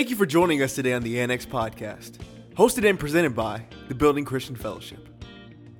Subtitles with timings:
[0.00, 2.12] Thank you for joining us today on the Annex Podcast,
[2.54, 5.06] hosted and presented by the Building Christian Fellowship.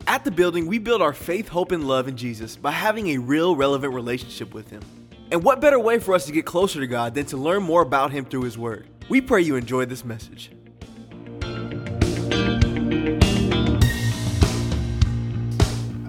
[0.07, 3.17] At the building, we build our faith, hope, and love in Jesus by having a
[3.17, 4.83] real, relevant relationship with Him.
[5.31, 7.81] And what better way for us to get closer to God than to learn more
[7.81, 8.91] about Him through His Word?
[9.09, 10.51] We pray you enjoy this message.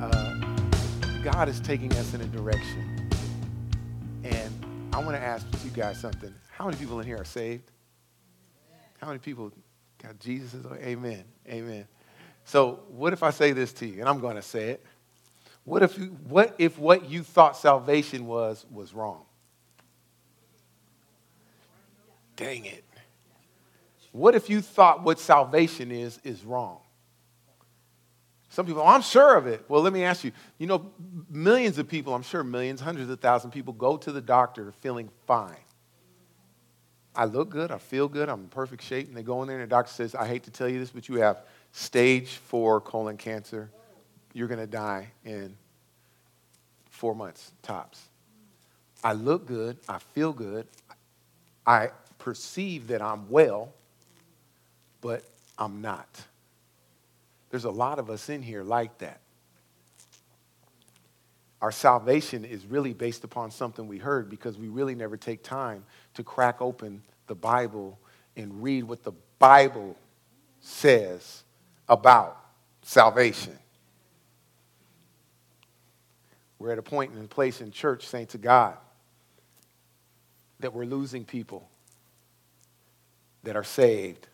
[0.02, 0.34] Uh,
[1.24, 3.10] God is taking us in a direction.
[4.26, 6.34] And I want to ask you guys something.
[6.50, 7.71] How many people in here are saved?
[9.02, 9.52] How many people
[10.02, 10.64] got Jesus?
[10.74, 11.24] Amen.
[11.50, 11.88] Amen.
[12.46, 14.00] So, what if I say this to you?
[14.00, 14.86] And I'm going to say it.
[15.64, 19.24] What if, what if what you thought salvation was was wrong?
[22.36, 22.84] Dang it.
[24.12, 26.80] What if you thought what salvation is is wrong?
[28.50, 29.64] Some people, oh, I'm sure of it.
[29.70, 30.32] Well, let me ask you.
[30.58, 30.92] You know,
[31.30, 34.74] millions of people, I'm sure millions, hundreds of thousands of people go to the doctor
[34.82, 35.56] feeling fine.
[37.16, 39.08] I look good, I feel good, I'm in perfect shape.
[39.08, 40.92] And they go in there and the doctor says, I hate to tell you this,
[40.92, 41.42] but you have
[41.74, 43.70] stage four colon cancer.
[44.34, 45.56] You're going to die in
[46.90, 48.02] four months, tops.
[49.04, 50.68] I look good, I feel good,
[51.66, 53.74] I perceive that I'm well,
[55.02, 55.24] but
[55.58, 56.08] I'm not.
[57.50, 59.20] There's a lot of us in here like that.
[61.62, 65.84] Our salvation is really based upon something we heard because we really never take time
[66.16, 68.00] to crack open the Bible
[68.36, 69.96] and read what the Bible
[70.60, 71.44] says
[71.88, 72.38] about
[72.82, 73.58] salvation.
[76.58, 78.78] We're at a point and place in church, saints to God,
[80.60, 81.68] that we're losing people
[83.44, 84.28] that are saved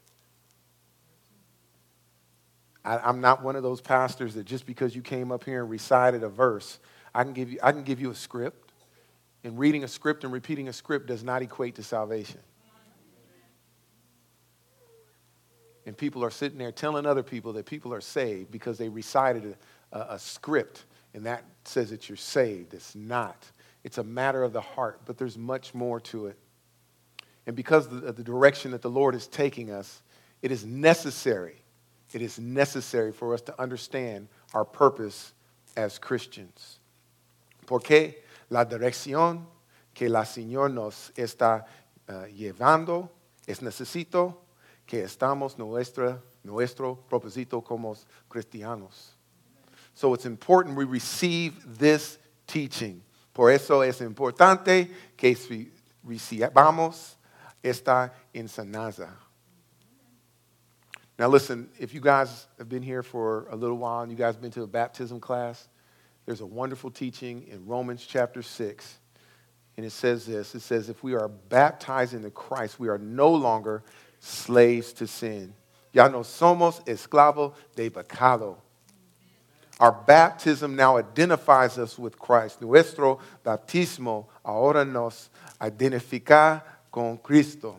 [2.87, 5.69] I, am not one of those pastors that just because you came up here and
[5.69, 6.79] recited a verse,
[7.17, 8.71] I can give you, I can give you a script.
[9.43, 12.39] And reading a script and repeating a script does not equate to salvation.
[15.85, 19.55] And people are sitting there telling other people that people are saved because they recited
[19.91, 20.83] a, a, a script
[21.13, 22.73] and that says that you're saved.
[22.73, 23.49] It's not.
[23.83, 26.37] It's a matter of the heart, but there's much more to it.
[27.45, 30.01] And because of the direction that the Lord is taking us,
[30.41, 31.63] it is necessary
[32.13, 35.33] it is necessary for us to understand our purpose
[35.75, 36.79] as Christians.
[37.67, 39.45] Porque la dirección
[39.93, 41.65] que la Señor nos está
[42.07, 43.11] uh, llevando
[43.45, 44.37] es necesito
[44.85, 47.93] que estamos nuestra, nuestro propósito como
[48.29, 49.17] cristianos.
[49.93, 53.03] So it's important we receive this teaching.
[53.33, 55.35] Por eso es importante que
[56.05, 57.17] recibamos
[57.61, 59.09] esta enseñanza.
[61.19, 64.35] Now, listen, if you guys have been here for a little while and you guys
[64.35, 65.67] have been to a baptism class,
[66.27, 68.99] there's a wonderful teaching in Romans chapter 6.
[69.77, 73.31] And it says this it says, if we are baptized into Christ, we are no
[73.31, 73.81] longer
[74.19, 75.53] slaves to sin.
[75.93, 78.57] Ya no somos esclavos de pecado.
[79.79, 82.61] Our baptism now identifies us with Christ.
[82.61, 85.29] Nuestro bautismo ahora nos
[85.61, 86.61] identifica
[86.91, 87.77] con Cristo.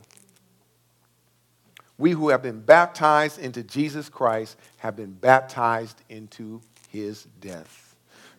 [1.98, 7.87] We who have been baptized into Jesus Christ have been baptized into his death.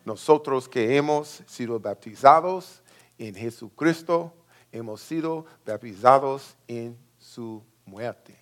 [0.10, 2.82] Nosotros que hemos sido bautizados
[3.20, 4.34] en Jesucristo,
[4.72, 8.36] hemos sido bautizados en su muerte.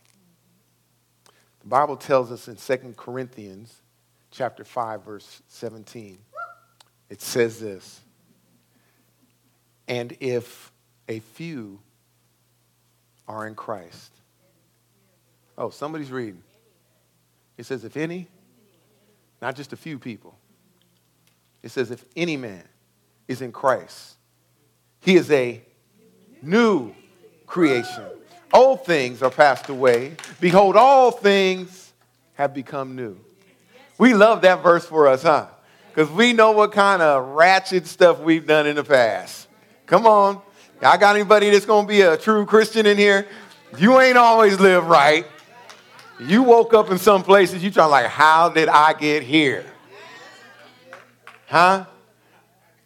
[1.59, 3.81] The Bible tells us in 2 Corinthians
[4.31, 6.17] chapter 5 verse 17.
[7.09, 7.99] It says this.
[9.89, 10.71] And if
[11.09, 11.81] a few
[13.27, 14.13] are in Christ,
[15.57, 16.43] Oh, somebody's reading.
[17.57, 18.27] It says, if any,
[19.41, 20.36] not just a few people.
[21.67, 22.63] It says, if any man
[23.27, 24.15] is in Christ,
[25.01, 25.61] he is a
[26.41, 26.93] new
[27.45, 28.05] creation.
[28.53, 30.15] Old things are passed away.
[30.39, 31.91] Behold, all things
[32.35, 33.17] have become new.
[33.97, 35.47] We love that verse for us, huh?
[35.93, 39.49] Because we know what kind of ratchet stuff we've done in the past.
[39.87, 40.41] Come on.
[40.81, 43.27] I got anybody that's going to be a true Christian in here?
[43.77, 45.27] You ain't always lived right.
[46.17, 49.65] You woke up in some places, you trying like, how did I get here?
[51.47, 51.85] Huh?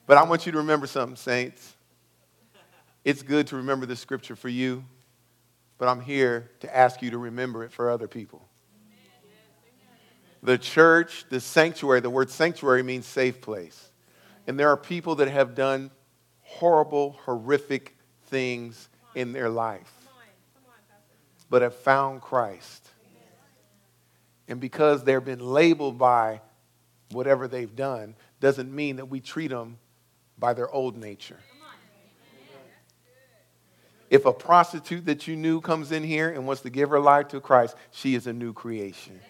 [0.06, 1.76] But I want you to remember something, saints.
[3.04, 4.86] It's good to remember the scripture for you,
[5.78, 8.48] but I'm here to ask you to remember it for other people.
[10.44, 13.92] The church, the sanctuary, the word sanctuary means safe place.
[14.48, 15.92] And there are people that have done
[16.42, 17.96] horrible, horrific
[18.28, 19.92] things in their life,
[21.50, 22.92] but have found Christ
[24.52, 26.42] and because they've been labeled by
[27.12, 29.78] whatever they've done, doesn't mean that we treat them
[30.38, 31.40] by their old nature.
[34.10, 37.30] If a prostitute that you knew comes in here and wants to give her life
[37.30, 39.22] to Christ, she is a new creation.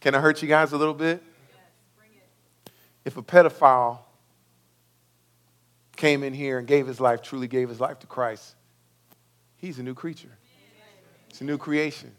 [0.00, 1.22] Can I hurt you guys a little bit?
[3.04, 4.00] If a pedophile
[5.96, 8.54] came in here and gave his life, truly gave his life to Christ,
[9.56, 10.36] he's a new creature.
[11.30, 12.12] It's a new creation.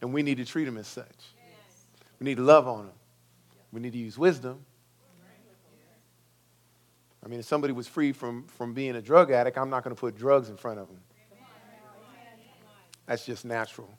[0.00, 1.34] And we need to treat him as such.
[2.24, 2.94] We need to love on them.
[3.70, 4.64] We need to use wisdom.
[7.22, 9.94] I mean, if somebody was free from, from being a drug addict, I'm not going
[9.94, 11.00] to put drugs in front of them.
[13.04, 13.90] That's just natural.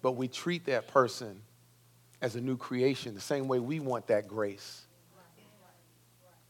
[0.00, 1.42] But we treat that person
[2.22, 4.86] as a new creation the same way we want that grace.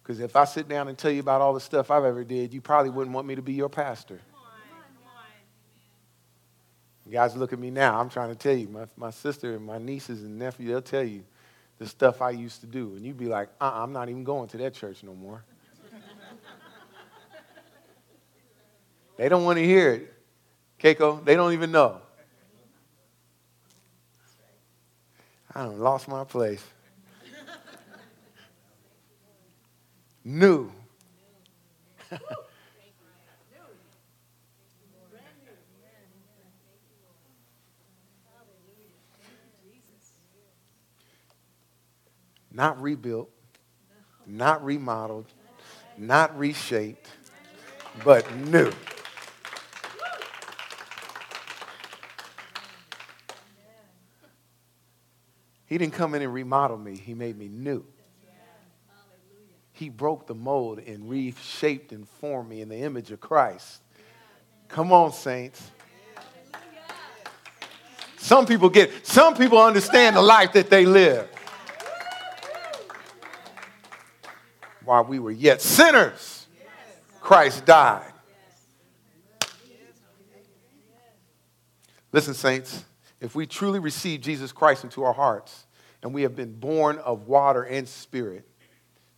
[0.05, 2.55] Because if I sit down and tell you about all the stuff I've ever did,
[2.55, 4.21] you probably wouldn't want me to be your pastor.
[7.07, 7.99] You guys look at me now.
[7.99, 8.69] I'm trying to tell you.
[8.69, 11.25] My, my sister and my nieces and nephew, they'll tell you
[11.79, 12.95] the stuff I used to do.
[12.95, 15.43] And you'd be like, uh uh-uh, I'm not even going to that church no more.
[19.17, 20.15] they don't want to hear it.
[20.81, 22.01] Keiko, they don't even know.
[25.55, 26.65] I lost my place.
[30.25, 30.73] New.
[42.53, 43.31] Not rebuilt,
[44.27, 45.27] not remodeled,
[45.97, 47.09] not reshaped,
[48.05, 48.73] but new.
[55.67, 57.85] He didn't come in and remodel me, He made me new.
[59.73, 63.81] He broke the mold and reshaped and formed me in the image of Christ.
[64.69, 65.71] Come on, saints.
[68.19, 71.29] Some people get, some people understand the life that they live.
[74.85, 76.47] While we were yet sinners,
[77.21, 78.13] Christ died.
[82.13, 82.85] Listen, saints,
[83.21, 85.67] if we truly receive Jesus Christ into our hearts
[86.03, 88.47] and we have been born of water and spirit,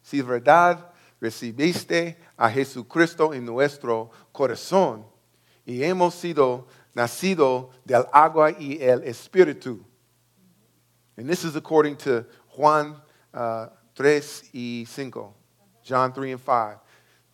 [0.02, 0.84] si verdad
[1.20, 5.05] recibiste a Jesucristo en nuestro corazón
[5.67, 9.82] y hemos sido nacido del agua y el espíritu.
[11.17, 12.96] And this is according to Juan
[13.32, 15.34] uh, 3 y 5,
[15.84, 16.78] John 3 and 5.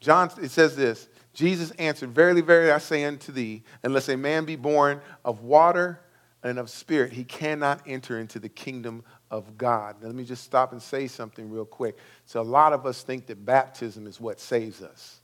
[0.00, 4.44] John, it says this Jesus answered, Verily, verily, I say unto thee, unless a man
[4.44, 6.00] be born of water
[6.42, 9.96] and of spirit, he cannot enter into the kingdom of God.
[10.00, 11.98] Now, let me just stop and say something real quick.
[12.24, 15.20] So, a lot of us think that baptism is what saves us.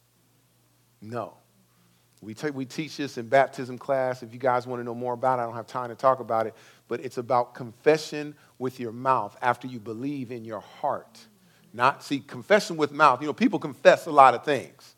[1.01, 1.35] No.
[2.23, 4.23] We, t- we teach this in baptism class.
[4.23, 6.21] If you guys want to know more about it, I don't have time to talk
[6.21, 6.55] about it.
[6.89, 11.19] But it's about confession with your mouth after you believe in your heart.
[11.77, 13.21] Not, see, confession with mouth.
[13.21, 14.95] You know, people confess a lot of things.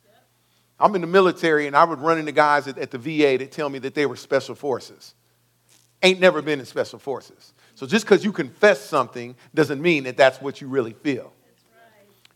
[0.81, 3.51] I'm in the military and I would run into guys at, at the VA that
[3.51, 5.15] tell me that they were special forces
[6.03, 7.53] ain't never been in special forces.
[7.75, 11.33] So just because you confess something doesn't mean that that's what you really feel.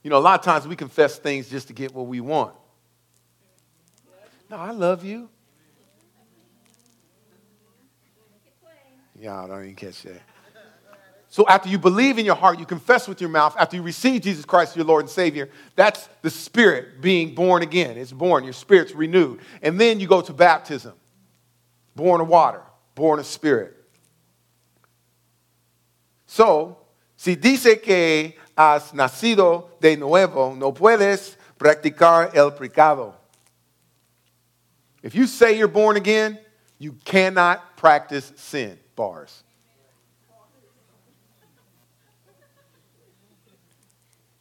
[0.03, 2.55] You know, a lot of times we confess things just to get what we want.
[4.51, 5.29] No, I love you.
[9.19, 10.21] Y'all don't even catch that.
[11.33, 14.21] So after you believe in your heart, you confess with your mouth, after you receive
[14.21, 17.97] Jesus Christ, your Lord and Savior, that's the spirit being born again.
[17.97, 19.41] It's born, your spirit's renewed.
[19.63, 20.93] And then you go to baptism,
[21.97, 22.63] born of water
[22.95, 23.77] born of spirit.
[26.27, 26.79] So,
[27.17, 33.15] si dice que has nacido de nuevo, no puedes practicar el pecado.
[35.03, 36.39] If you say you're born again,
[36.79, 38.79] you cannot practice sin.
[38.95, 39.42] Bars.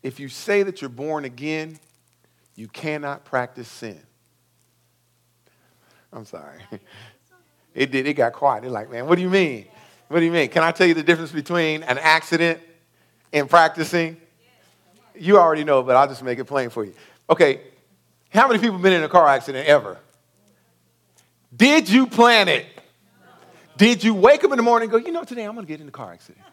[0.04, 1.80] If you say that you're born again,
[2.56, 4.00] you cannot practice sin.
[6.12, 6.60] I'm sorry.
[7.74, 8.06] It did.
[8.06, 8.64] It got quiet.
[8.64, 9.68] They're like, man, what do you mean?
[10.10, 10.50] What do you mean?
[10.50, 12.60] Can I tell you the difference between an accident
[13.32, 14.18] and practicing?
[15.16, 16.94] You already know, but I'll just make it plain for you.
[17.30, 17.62] Okay,
[18.30, 19.98] how many people been in a car accident ever?
[21.56, 22.66] Did you plan it?
[23.78, 25.72] Did you wake up in the morning and go, you know, today I'm going to
[25.72, 26.46] get in a car accident?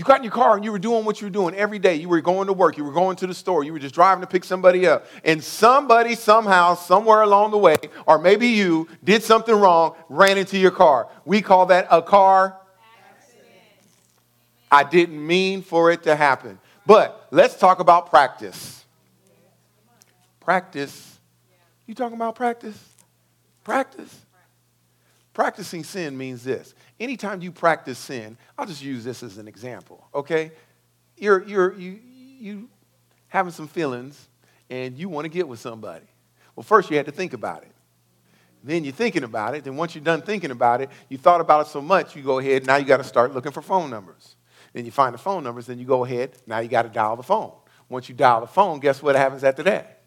[0.00, 1.96] You got in your car and you were doing what you were doing every day.
[1.96, 4.22] You were going to work, you were going to the store, you were just driving
[4.22, 5.04] to pick somebody up.
[5.24, 7.76] And somebody, somehow, somewhere along the way,
[8.06, 11.10] or maybe you, did something wrong, ran into your car.
[11.26, 12.58] We call that a car
[13.10, 13.52] accident.
[14.72, 16.58] I didn't mean for it to happen.
[16.86, 18.82] But let's talk about practice.
[20.40, 21.18] Practice.
[21.86, 22.82] You talking about practice?
[23.64, 24.18] Practice.
[25.32, 30.06] Practicing sin means this anytime you practice sin, I'll just use this as an example,
[30.14, 30.52] okay?
[31.16, 32.00] You're, you're, you,
[32.38, 32.68] you,
[33.28, 34.28] having some feelings
[34.68, 36.06] and you want to get with somebody.
[36.56, 37.72] Well, first you had to think about it.
[38.62, 39.64] Then you're thinking about it.
[39.64, 42.38] Then once you're done thinking about it, you thought about it so much, you go
[42.38, 44.36] ahead, now you got to start looking for phone numbers.
[44.72, 47.16] Then you find the phone numbers, then you go ahead, now you got to dial
[47.16, 47.52] the phone.
[47.88, 49.99] Once you dial the phone, guess what happens after that?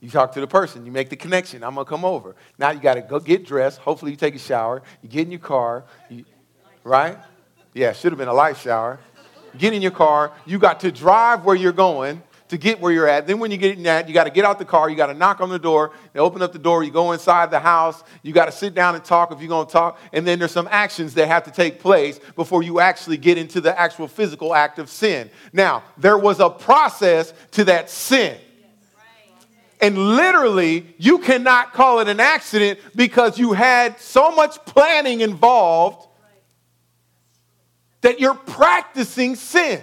[0.00, 1.62] You talk to the person, you make the connection.
[1.62, 2.34] I'm gonna come over.
[2.58, 3.78] Now you gotta go get dressed.
[3.80, 4.82] Hopefully, you take a shower.
[5.02, 6.24] You get in your car, you,
[6.84, 7.18] right?
[7.74, 8.98] Yeah, should have been a light shower.
[9.58, 10.32] Get in your car.
[10.46, 13.28] You got to drive where you're going to get where you're at.
[13.28, 14.90] Then when you get in that, you got to get out the car.
[14.90, 15.92] You got to knock on the door.
[16.12, 16.82] They open up the door.
[16.82, 18.02] You go inside the house.
[18.22, 20.00] You got to sit down and talk if you're to talk.
[20.12, 23.60] And then there's some actions that have to take place before you actually get into
[23.60, 25.30] the actual physical act of sin.
[25.52, 28.36] Now, there was a process to that sin.
[29.80, 36.06] And literally, you cannot call it an accident because you had so much planning involved
[38.02, 39.82] that you're practicing sin.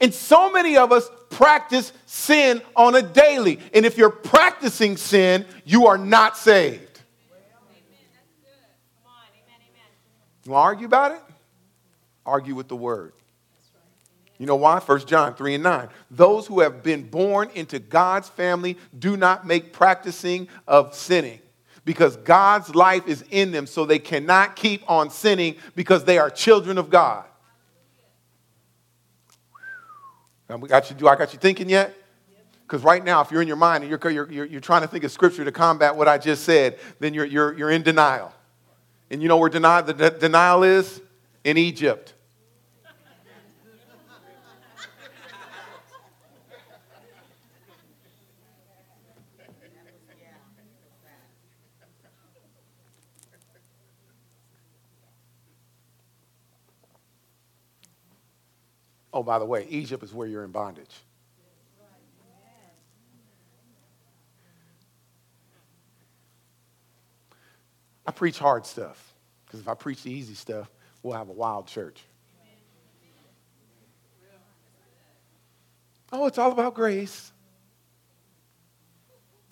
[0.00, 3.60] And so many of us practice sin on a daily.
[3.72, 7.00] And if you're practicing sin, you are not saved.
[10.44, 11.20] You want to argue about it?
[12.24, 13.12] Argue with the word.
[14.38, 14.78] You know why?
[14.78, 15.88] 1 John 3 and 9.
[16.10, 21.40] Those who have been born into God's family do not make practicing of sinning
[21.86, 26.28] because God's life is in them, so they cannot keep on sinning because they are
[26.28, 27.24] children of God.
[30.58, 31.94] we got you, do I got you thinking yet?
[32.66, 35.04] Because right now, if you're in your mind and you're, you're, you're, trying to think
[35.04, 38.34] of scripture to combat what I just said, then you're, you're, you're in denial.
[39.08, 41.00] And you know where denial, the de- denial is?
[41.44, 42.14] In Egypt.
[59.16, 60.94] Oh, by the way, Egypt is where you're in bondage.
[68.06, 69.14] I preach hard stuff
[69.46, 70.70] because if I preach the easy stuff,
[71.02, 72.02] we'll have a wild church.
[76.12, 77.32] Oh, it's all about grace.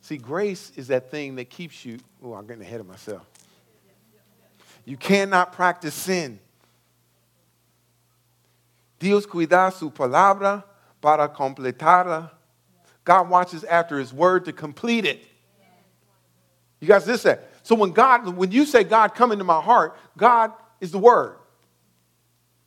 [0.02, 2.00] See, grace is that thing that keeps you.
[2.22, 3.26] Oh, I'm getting ahead of myself.
[4.84, 6.38] You cannot practice sin
[8.98, 10.64] Dios cuida su palabra
[11.00, 12.30] para completarla.
[13.04, 15.24] God watches after his word to complete it.
[16.80, 17.50] You guys, this that.
[17.62, 21.36] So when God, when you say God come into my heart, God is the word.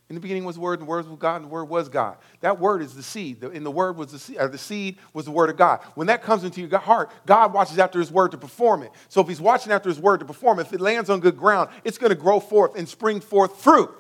[0.10, 1.90] In the beginning was the word, and the word was God, and the word was
[1.90, 2.18] God.
[2.40, 3.44] That word is the seed.
[3.44, 5.82] And the word was the seed, or uh, the seed was the word of God.
[5.96, 8.92] When that comes into your heart, God watches after his word to perform it.
[9.10, 11.36] So if he's watching after his word to perform it, if it lands on good
[11.36, 13.92] ground, it's going to grow forth and spring forth fruit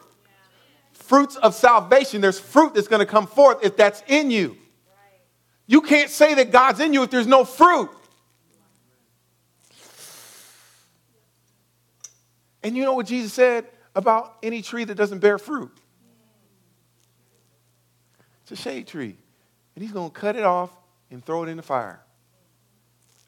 [0.98, 2.22] fruits of salvation.
[2.22, 4.58] There's fruit that's going to come forth if that's in you.
[5.66, 7.90] You can't say that God's in you if there's no fruit.
[12.64, 15.72] And you know what Jesus said about any tree that doesn't bear fruit?
[18.44, 19.16] It's a shade tree.
[19.76, 20.72] And he's going to cut it off
[21.12, 22.02] and throw it in the fire.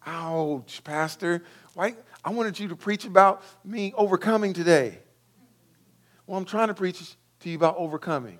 [0.05, 1.43] Ouch, Pastor.
[1.73, 1.95] Why?
[2.23, 4.97] I wanted you to preach about me overcoming today.
[6.25, 8.37] Well, I'm trying to preach to you about overcoming.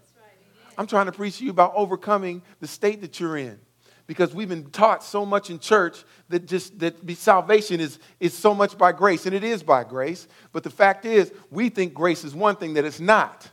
[0.78, 3.60] I'm trying to preach to you about overcoming the state that you're in.
[4.08, 8.56] Because we've been taught so much in church that just that salvation is, is so
[8.56, 10.28] much by grace, and it is by grace.
[10.52, 13.48] But the fact is, we think grace is one thing that it's not.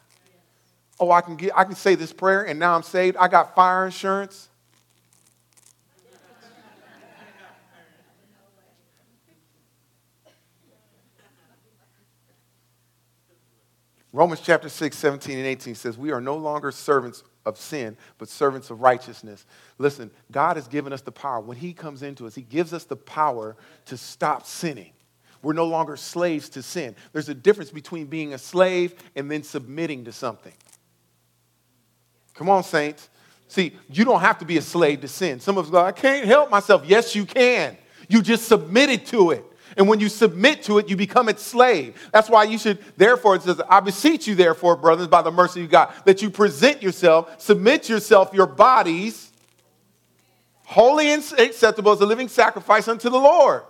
[0.98, 3.16] Oh, I can get I can say this prayer and now I'm saved.
[3.18, 4.48] I got fire insurance.
[14.16, 18.30] Romans chapter 6, 17 and 18 says, We are no longer servants of sin, but
[18.30, 19.44] servants of righteousness.
[19.76, 21.38] Listen, God has given us the power.
[21.40, 24.92] When He comes into us, He gives us the power to stop sinning.
[25.42, 26.96] We're no longer slaves to sin.
[27.12, 30.54] There's a difference between being a slave and then submitting to something.
[32.32, 33.10] Come on, saints.
[33.48, 35.40] See, you don't have to be a slave to sin.
[35.40, 36.84] Some of us go, I can't help myself.
[36.86, 37.76] Yes, you can.
[38.08, 39.44] You just submitted to it.
[39.76, 42.08] And when you submit to it, you become its slave.
[42.12, 45.64] That's why you should, therefore, it says, I beseech you, therefore, brothers, by the mercy
[45.64, 49.30] of God, that you present yourself, submit yourself, your bodies,
[50.64, 53.62] holy and acceptable as a living sacrifice unto the Lord.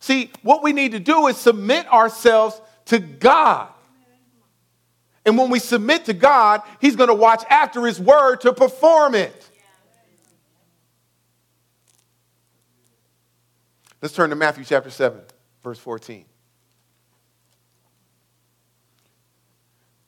[0.00, 3.68] See, what we need to do is submit ourselves to God.
[5.24, 9.14] And when we submit to God, He's going to watch after His word to perform
[9.14, 9.48] it.
[14.00, 15.20] Let's turn to Matthew chapter 7,
[15.62, 16.24] verse 14.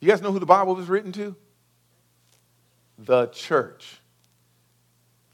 [0.00, 1.34] You guys know who the Bible was written to?
[2.98, 4.00] The church.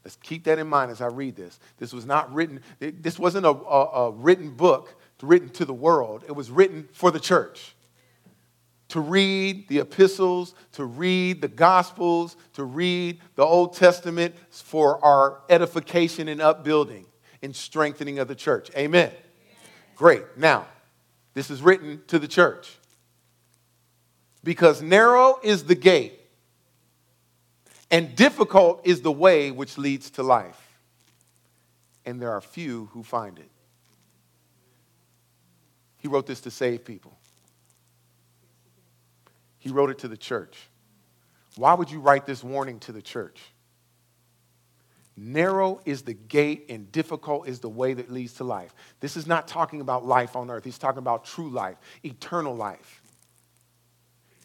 [0.03, 1.59] Let's keep that in mind as I read this.
[1.77, 6.23] This was not written, this wasn't a, a, a written book written to the world,
[6.27, 7.75] it was written for the church.
[8.89, 15.41] To read the epistles, to read the gospels, to read the Old Testament for our
[15.49, 17.05] edification and upbuilding
[17.41, 18.69] and strengthening of the church.
[18.71, 19.09] Amen.
[19.09, 19.15] Amen.
[19.95, 20.23] Great.
[20.37, 20.67] Now,
[21.33, 22.77] this is written to the church.
[24.43, 26.17] Because narrow is the gate
[27.89, 30.79] and difficult is the way which leads to life,
[32.05, 33.49] and there are few who find it.
[35.97, 37.17] He wrote this to save people.
[39.57, 40.57] He wrote it to the church.
[41.55, 43.41] Why would you write this warning to the church?
[45.19, 48.75] Narrow is the gate and difficult is the way that leads to life.
[48.99, 50.63] This is not talking about life on earth.
[50.63, 53.01] He's talking about true life, eternal life.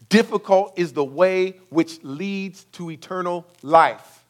[0.09, 4.25] Difficult is the way which leads to eternal life.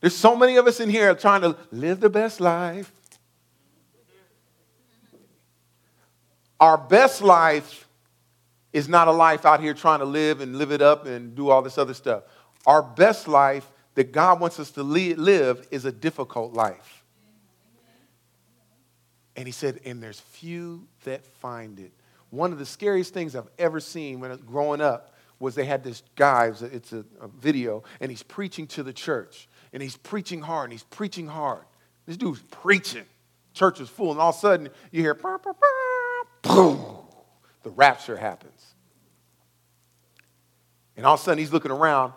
[0.00, 2.90] There's so many of us in here trying to live the best life.
[6.60, 7.86] Our best life
[8.72, 11.50] is not a life out here trying to live and live it up and do
[11.50, 12.22] all this other stuff.
[12.66, 13.68] Our best life
[13.98, 17.04] that God wants us to live is a difficult life.
[19.36, 21.92] And he said, and there's few that find it
[22.30, 25.64] one of the scariest things I've ever seen when I was growing up was they
[25.64, 29.48] had this guy, it's a, a, video, and he's preaching to the church.
[29.72, 31.64] And he's preaching hard, and he's preaching hard.
[32.06, 33.04] This dude's preaching.
[33.54, 35.52] Church is full, and all of a sudden you hear, bah, bah,
[36.42, 36.98] boom,
[37.62, 38.74] the rapture happens.
[40.96, 42.12] And all of a sudden he's looking around,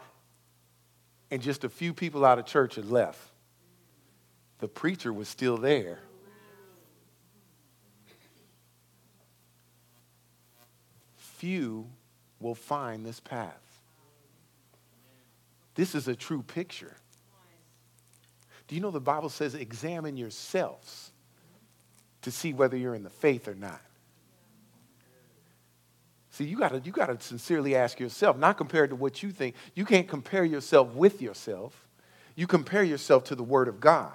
[1.32, 3.20] and just a few people out of church had left.
[4.60, 6.00] The preacher was still there.
[11.42, 11.88] few
[12.40, 13.82] will find this path.
[15.74, 16.96] This is a true picture.
[18.68, 21.12] Do you know the Bible says examine yourselves
[22.22, 23.82] to see whether you're in the faith or not?
[26.32, 29.56] See, you gotta, you gotta sincerely ask yourself, not compared to what you think.
[29.76, 31.88] You can't compare yourself with yourself.
[32.36, 34.14] You compare yourself to the Word of God.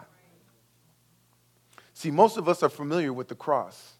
[1.92, 3.96] See, most of us are familiar with the cross.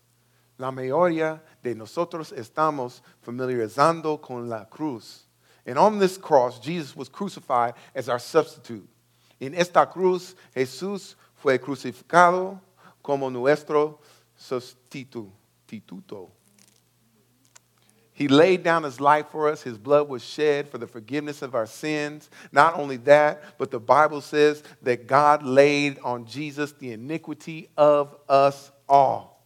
[0.59, 5.25] La mayoría de nosotros estamos familiarizando con la cruz.
[5.67, 8.89] And on this cross, Jesus was crucified as our substitute.
[9.41, 12.61] En esta cruz, Jesús fue crucificado
[13.03, 13.99] como nuestro
[14.39, 15.31] sustituto.
[18.17, 19.61] He laid down his life for us.
[19.61, 22.31] His blood was shed for the forgiveness of our sins.
[22.51, 28.17] Not only that, but the Bible says that God laid on Jesus the iniquity of
[28.27, 29.45] us all.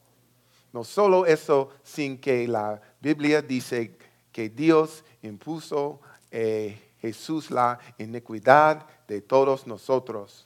[0.72, 3.90] No solo eso, sin que la Biblia dice
[4.32, 5.98] que Dios impuso
[6.30, 10.44] eh, Jesús la iniquidad de todos nosotros.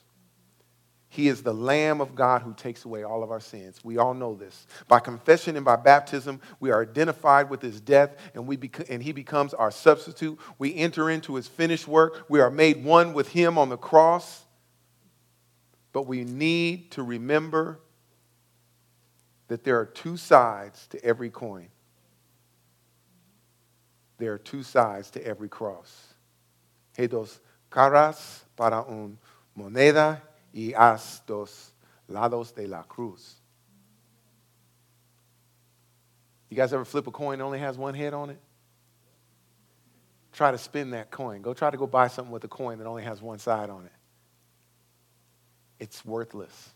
[1.15, 3.79] He is the Lamb of God who takes away all of our sins.
[3.85, 4.67] We all know this.
[4.89, 9.01] By confession and by baptism, we are identified with his death and, we bec- and
[9.01, 10.37] he becomes our substitute.
[10.59, 12.25] We enter into his finished work.
[12.27, 14.43] We are made one with him on the cross.
[15.93, 17.79] But we need to remember
[19.47, 21.69] that there are two sides to every coin.
[24.17, 26.13] There are two sides to every cross.
[26.97, 27.39] Hay dos
[27.71, 29.17] caras para un
[29.57, 30.19] moneda
[30.55, 31.73] y has dos
[32.07, 33.35] lados de la cruz.
[36.49, 38.39] You guys ever flip a coin that only has one head on it?
[40.31, 41.41] Try to spin that coin.
[41.41, 43.85] Go try to go buy something with a coin that only has one side on
[43.85, 43.91] it.
[45.79, 46.69] It's worthless.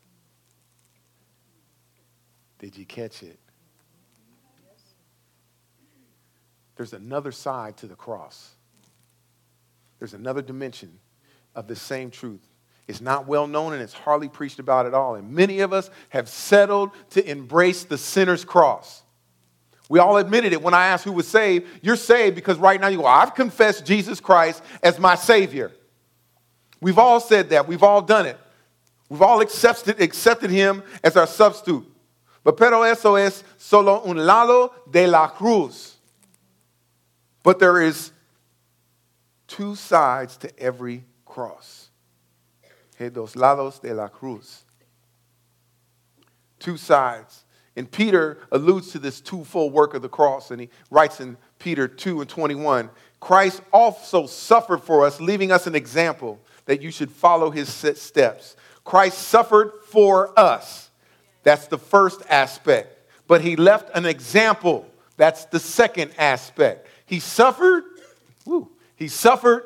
[2.57, 3.39] Did you catch it?
[6.75, 8.51] There's another side to the cross.
[9.99, 10.99] There's another dimension
[11.55, 12.48] of the same truth.
[12.89, 15.13] It's not well known and it's hardly preached about at all.
[15.13, 19.03] And many of us have settled to embrace the sinner's cross.
[19.89, 21.67] We all admitted it when I asked who was saved.
[21.83, 25.71] You're saved because right now you go, I've confessed Jesus Christ as my Savior.
[26.81, 27.67] We've all said that.
[27.67, 28.37] We've all done it.
[29.07, 31.85] We've all accepted, accepted Him as our substitute.
[32.43, 35.95] But Pero eso es solo un lado de la cruz.
[37.43, 38.11] But there is
[39.47, 41.88] two sides to every cross.
[42.99, 44.63] Hay dos lados de la cruz.
[46.59, 47.45] Two sides.
[47.75, 51.87] And Peter alludes to this twofold work of the cross, and he writes in Peter
[51.87, 57.11] 2 and 21 Christ also suffered for us, leaving us an example that you should
[57.11, 58.55] follow his steps.
[58.85, 60.89] Christ suffered for us
[61.43, 62.95] that's the first aspect.
[63.27, 64.85] But he left an example.
[65.17, 66.87] That's the second aspect.
[67.05, 67.83] He suffered,
[68.45, 69.63] woo, he suffered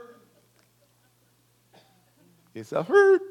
[2.54, 3.22] He suffered.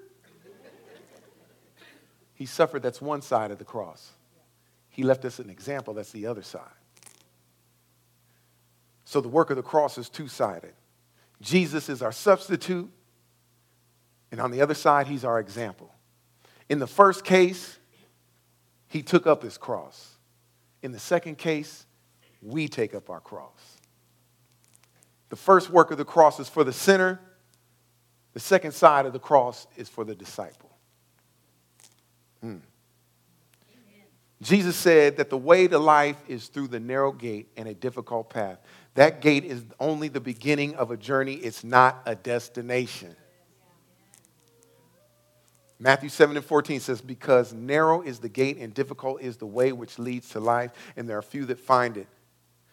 [2.35, 4.11] He suffered, that's one side of the cross.
[4.89, 6.63] He left us an example, that's the other side.
[9.05, 10.73] So the work of the cross is two sided.
[11.41, 12.91] Jesus is our substitute,
[14.31, 15.95] and on the other side, he's our example.
[16.69, 17.79] In the first case,
[18.89, 20.17] he took up his cross.
[20.83, 21.87] In the second case,
[22.41, 23.79] we take up our cross.
[25.29, 27.21] The first work of the cross is for the sinner,
[28.33, 30.71] the second side of the cross is for the disciple.
[32.41, 32.59] Hmm.
[34.41, 38.29] Jesus said that the way to life is through the narrow gate and a difficult
[38.29, 38.59] path.
[38.95, 43.15] That gate is only the beginning of a journey, it's not a destination.
[45.79, 49.73] Matthew 7 and 14 says, Because narrow is the gate and difficult is the way
[49.73, 52.07] which leads to life, and there are few that find it.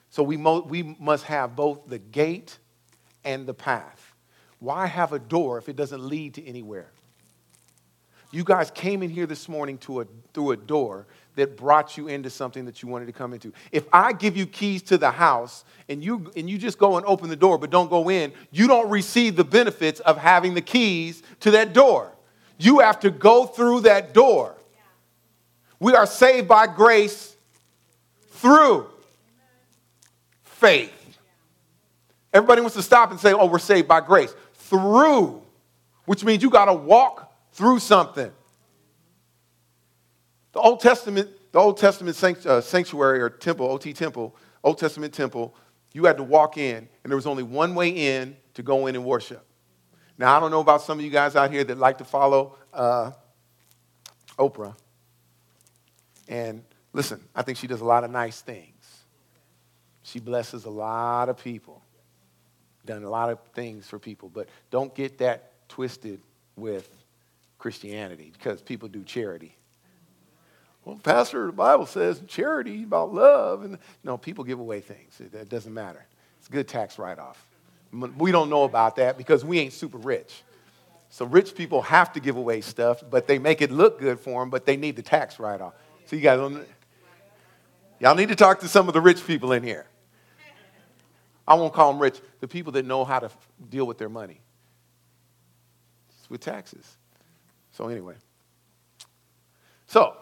[0.09, 2.57] So we, mo- we must have both the gate
[3.23, 4.08] and the path.
[4.59, 6.91] Why have a door if it doesn't lead to anywhere?
[8.31, 12.07] You guys came in here this morning to a, through a door that brought you
[12.07, 13.51] into something that you wanted to come into.
[13.71, 17.05] If I give you keys to the house and you, and you just go and
[17.07, 20.61] open the door but don't go in, you don't receive the benefits of having the
[20.61, 22.11] keys to that door.
[22.59, 24.55] You have to go through that door.
[25.79, 27.35] We are saved by grace
[28.31, 28.87] through
[30.43, 30.93] faith.
[32.31, 34.35] Everybody wants to stop and say, oh, we're saved by grace.
[34.69, 35.41] Through,
[36.05, 38.31] which means you got to walk through something.
[40.51, 45.55] The Old Testament, the Old Testament uh, sanctuary or temple, OT temple, Old Testament temple,
[45.93, 48.95] you had to walk in, and there was only one way in to go in
[48.95, 49.43] and worship.
[50.17, 52.57] Now, I don't know about some of you guys out here that like to follow
[52.73, 53.11] uh,
[54.37, 54.75] Oprah.
[56.27, 59.05] And listen, I think she does a lot of nice things.
[60.03, 61.81] She blesses a lot of people,
[62.85, 66.21] done a lot of things for people, but don't get that twisted
[66.55, 66.89] with
[67.57, 69.55] Christianity because people do charity.
[70.85, 73.63] Well, Pastor, the Bible says charity about love.
[73.63, 75.19] And no, people give away things.
[75.19, 76.05] It, doesn't matter.
[76.39, 77.45] It's a good tax write off.
[78.17, 80.43] We don't know about that because we ain't super rich.
[81.09, 84.41] So rich people have to give away stuff, but they make it look good for
[84.41, 85.73] them, but they need the tax write off.
[86.05, 86.39] So you guys,
[87.99, 89.87] y'all need to talk to some of the rich people in here.
[91.49, 93.31] I won't call them rich, the people that know how to
[93.69, 94.39] deal with their money.
[96.19, 96.85] It's with taxes.
[97.71, 98.13] So, anyway.
[99.87, 100.15] So,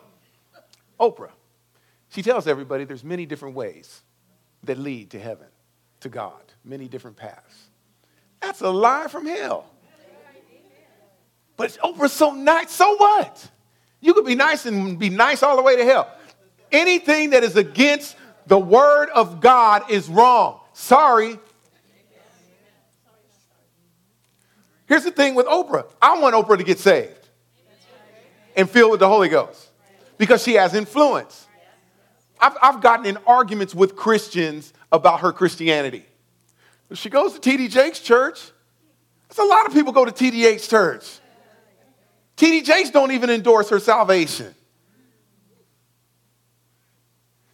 [0.97, 1.31] Oprah,
[2.09, 4.01] she tells everybody there's many different ways
[4.63, 5.47] that lead to heaven,
[5.99, 7.67] to God, many different paths.
[8.39, 9.65] That's a lie from hell.
[11.57, 13.51] But Oprah's so nice, so what?
[13.99, 16.09] You could be nice and be nice all the way to hell.
[16.71, 20.61] Anything that is against the word of God is wrong.
[20.77, 21.39] Sorry.
[24.85, 27.29] Here's the thing with Oprah I want Oprah to get saved
[28.55, 29.69] and filled with the Holy Ghost
[30.19, 31.47] because she has influence.
[32.39, 36.05] I've, I've gotten in arguments with Christians about her Christianity.
[36.93, 38.51] She goes to TD Jakes church.
[39.35, 41.19] A lot of people go to TD Jakes church.
[42.37, 44.53] TD Jakes don't even endorse her salvation.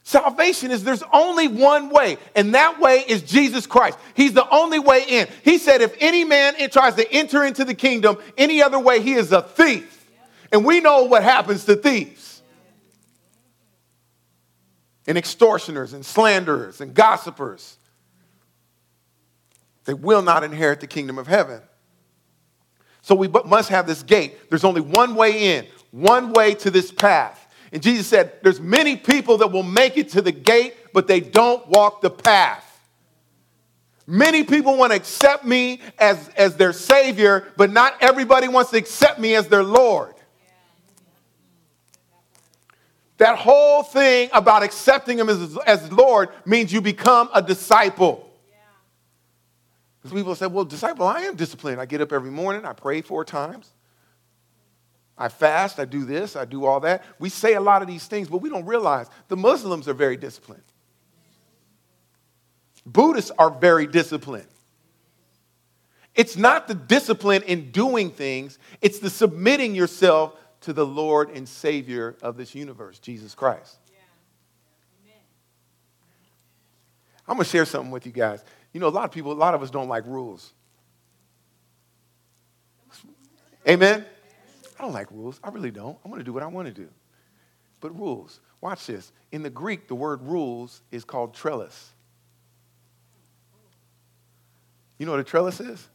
[0.06, 3.98] Salvation is there's only one way, and that way is Jesus Christ.
[4.14, 5.28] He's the only way in.
[5.44, 9.14] He said, if any man tries to enter into the kingdom any other way, he
[9.14, 10.06] is a thief.
[10.52, 12.42] And we know what happens to thieves
[15.08, 17.78] and extortioners and slanderers and gossipers.
[19.86, 21.62] They will not inherit the kingdom of heaven.
[23.02, 24.50] So we must have this gate.
[24.50, 27.43] There's only one way in, one way to this path.
[27.74, 31.20] And Jesus said, There's many people that will make it to the gate, but they
[31.20, 32.70] don't walk the path.
[34.06, 38.78] Many people want to accept me as, as their Savior, but not everybody wants to
[38.78, 40.14] accept me as their Lord.
[43.18, 48.30] That whole thing about accepting him as, as Lord means you become a disciple.
[50.02, 51.80] Because people say, well, disciple, I am disciplined.
[51.80, 53.72] I get up every morning, I pray four times.
[55.18, 57.04] I fast, I do this, I do all that.
[57.20, 60.18] We say a lot of these things, but we don't realize the Muslims are very
[60.18, 60.64] disciplined.
[62.86, 64.48] Buddhists are very disciplined.
[66.16, 71.48] It's not the discipline in doing things, it's the submitting yourself to the Lord and
[71.48, 73.78] Savior of this universe, Jesus Christ.
[77.28, 78.44] I'm going to share something with you guys.
[78.74, 80.52] You know, a lot of people, a lot of us don't like rules.
[83.68, 84.06] Amen?
[84.80, 85.40] I don't like rules.
[85.44, 85.98] I really don't.
[86.04, 86.90] I'm going to do what I want to do.
[87.82, 89.12] But rules, watch this.
[89.32, 91.92] In the Greek, the word rules is called trellis.
[94.98, 95.90] You know what a trellis is?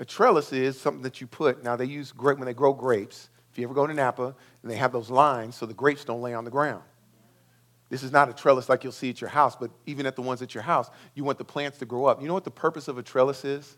[0.00, 1.62] A trellis is something that you put.
[1.62, 3.30] Now they use grape when they grow grapes.
[3.52, 6.22] If you ever go to Napa, and they have those lines so the grapes don't
[6.22, 6.82] lay on the ground.
[7.90, 10.22] This is not a trellis like you'll see at your house, but even at the
[10.22, 12.20] ones at your house, you want the plants to grow up.
[12.20, 13.76] You know what the purpose of a trellis is?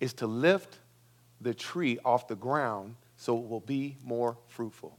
[0.00, 0.78] Is to lift
[1.40, 4.98] the tree off the ground so it will be more fruitful.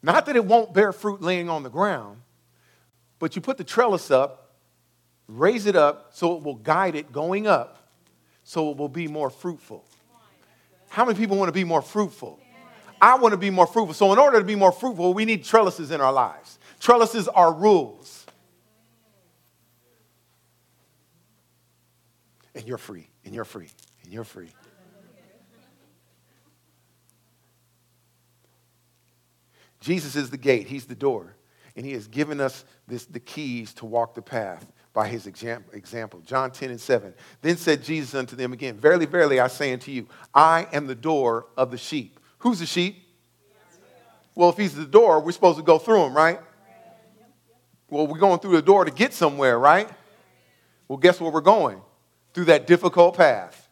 [0.00, 2.20] Not that it won't bear fruit laying on the ground,
[3.18, 4.54] but you put the trellis up,
[5.26, 7.88] raise it up so it will guide it going up
[8.44, 9.84] so it will be more fruitful.
[10.88, 12.38] How many people want to be more fruitful?
[13.00, 13.94] I want to be more fruitful.
[13.94, 16.60] So, in order to be more fruitful, we need trellises in our lives.
[16.78, 18.26] Trellises are rules.
[22.54, 23.68] And you're free, and you're free,
[24.04, 24.50] and you're free.
[29.80, 31.34] Jesus is the gate, He's the door,
[31.76, 36.20] and He has given us this, the keys to walk the path by His example.
[36.20, 37.12] John 10 and 7.
[37.40, 40.94] Then said Jesus unto them again, Verily, verily, I say unto you, I am the
[40.94, 42.20] door of the sheep.
[42.38, 43.02] Who's the sheep?
[44.34, 46.38] Well, if He's the door, we're supposed to go through Him, right?
[47.90, 49.88] Well, we're going through the door to get somewhere, right?
[50.88, 51.80] Well, guess where we're going?
[52.34, 53.68] Through that difficult path.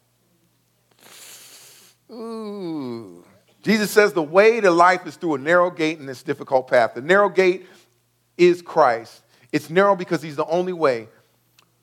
[2.11, 3.23] Ooh.
[3.63, 6.93] Jesus says the way to life is through a narrow gate in this difficult path.
[6.93, 7.67] The narrow gate
[8.37, 9.21] is Christ.
[9.51, 11.07] It's narrow because he's the only way.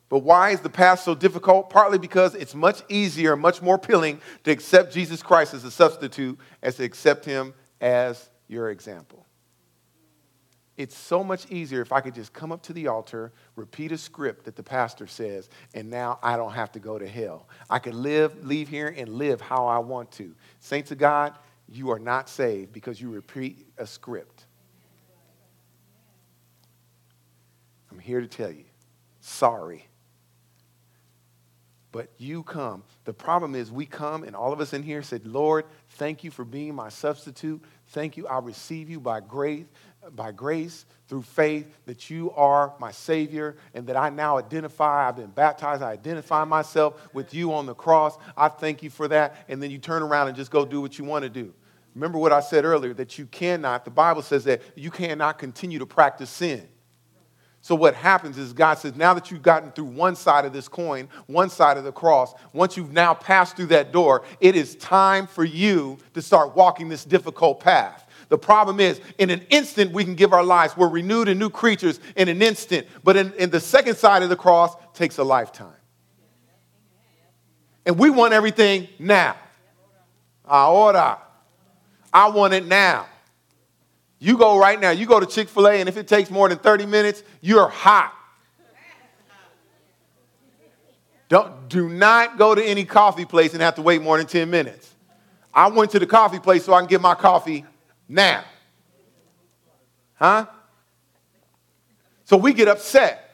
[0.09, 1.71] But why is the path so difficult?
[1.71, 6.39] Partly because it's much easier, much more appealing to accept Jesus Christ as a substitute
[6.63, 9.27] as to accept him as your example.
[10.79, 13.99] It's so much easier if I could just come up to the altar, repeat a
[13.99, 17.49] script that the pastor says, and now I don't have to go to hell.
[17.69, 20.37] I can live, leave here and live how I want to.
[20.61, 21.35] Saints of God,
[21.69, 24.47] you are not saved because you repeat a script.
[27.91, 28.65] I'm here to tell you,
[29.21, 29.85] sorry.
[31.91, 32.85] But you come.
[33.05, 36.31] The problem is, we come, and all of us in here said, Lord, thank you
[36.31, 37.65] for being my substitute.
[37.89, 38.29] Thank you.
[38.29, 39.65] I receive you by grace,
[40.15, 45.09] by grace through faith that you are my Savior and that I now identify.
[45.09, 45.83] I've been baptized.
[45.83, 48.17] I identify myself with you on the cross.
[48.37, 49.45] I thank you for that.
[49.49, 51.53] And then you turn around and just go do what you want to do.
[51.95, 55.79] Remember what I said earlier that you cannot, the Bible says that you cannot continue
[55.81, 56.69] to practice sin.
[57.61, 60.69] So, what happens is God says, now that you've gotten through one side of this
[60.69, 64.77] coin, one side of the cross, once you've now passed through that door, it is
[64.77, 68.08] time for you to start walking this difficult path.
[68.29, 70.77] The problem is, in an instant, we can give our lives.
[70.77, 72.87] We're renewed and new creatures in an instant.
[73.03, 75.73] But in, in the second side of the cross, takes a lifetime.
[77.87, 79.37] And we want everything now.
[80.45, 81.21] Ahora.
[82.13, 83.07] I want it now.
[84.19, 84.91] You go right now.
[84.91, 87.69] You go to Chick fil A, and if it takes more than 30 minutes, you're
[87.69, 88.15] hot.
[91.29, 94.49] Don't, do not go to any coffee place and have to wait more than 10
[94.49, 94.95] minutes.
[95.53, 97.67] I went to the coffee place so I can get my coffee
[98.09, 98.45] now.
[100.15, 100.47] Huh?
[102.25, 103.25] So we get upset.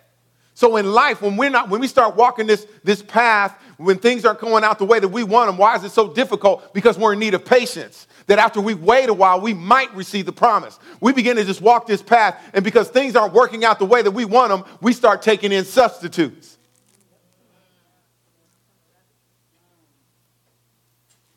[0.55, 4.25] So in life, when we're not, when we start walking this, this path, when things
[4.25, 6.73] aren't going out the way that we want them, why is it so difficult?
[6.73, 10.27] Because we're in need of patience that after we wait a while, we might receive
[10.27, 10.79] the promise.
[11.01, 14.01] We begin to just walk this path, and because things aren't working out the way
[14.01, 16.54] that we want them, we start taking in substitutes.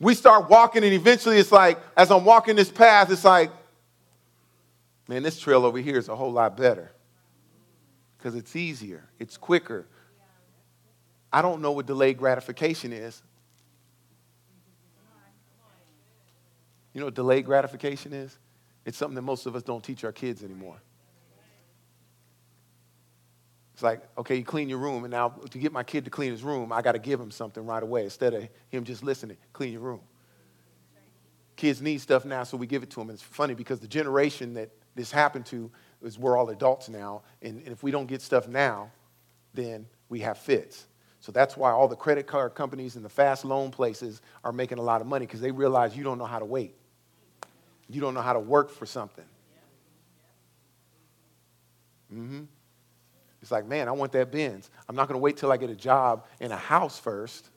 [0.00, 3.50] We start walking, and eventually it's like, as I'm walking this path, it's like,
[5.08, 6.92] man, this trail over here is a whole lot better
[8.16, 9.86] because it's easier, it's quicker.
[11.32, 13.22] I don't know what delayed gratification is.
[16.94, 18.36] You know what delayed gratification is?
[18.84, 20.80] It's something that most of us don't teach our kids anymore.
[23.78, 26.32] It's like, okay, you clean your room, and now to get my kid to clean
[26.32, 29.36] his room, I got to give him something right away instead of him just listening,
[29.52, 30.00] clean your room.
[31.54, 33.08] Kids need stuff now, so we give it to them.
[33.08, 35.70] It's funny because the generation that this happened to
[36.02, 38.90] is we're all adults now, and, and if we don't get stuff now,
[39.54, 40.88] then we have fits.
[41.20, 44.78] So that's why all the credit card companies and the fast loan places are making
[44.78, 46.74] a lot of money because they realize you don't know how to wait.
[47.88, 49.24] You don't know how to work for something.
[52.12, 52.42] Mm-hmm.
[53.40, 54.70] It's like, man, I want that Benz.
[54.88, 57.48] I'm not going to wait till I get a job in a house first.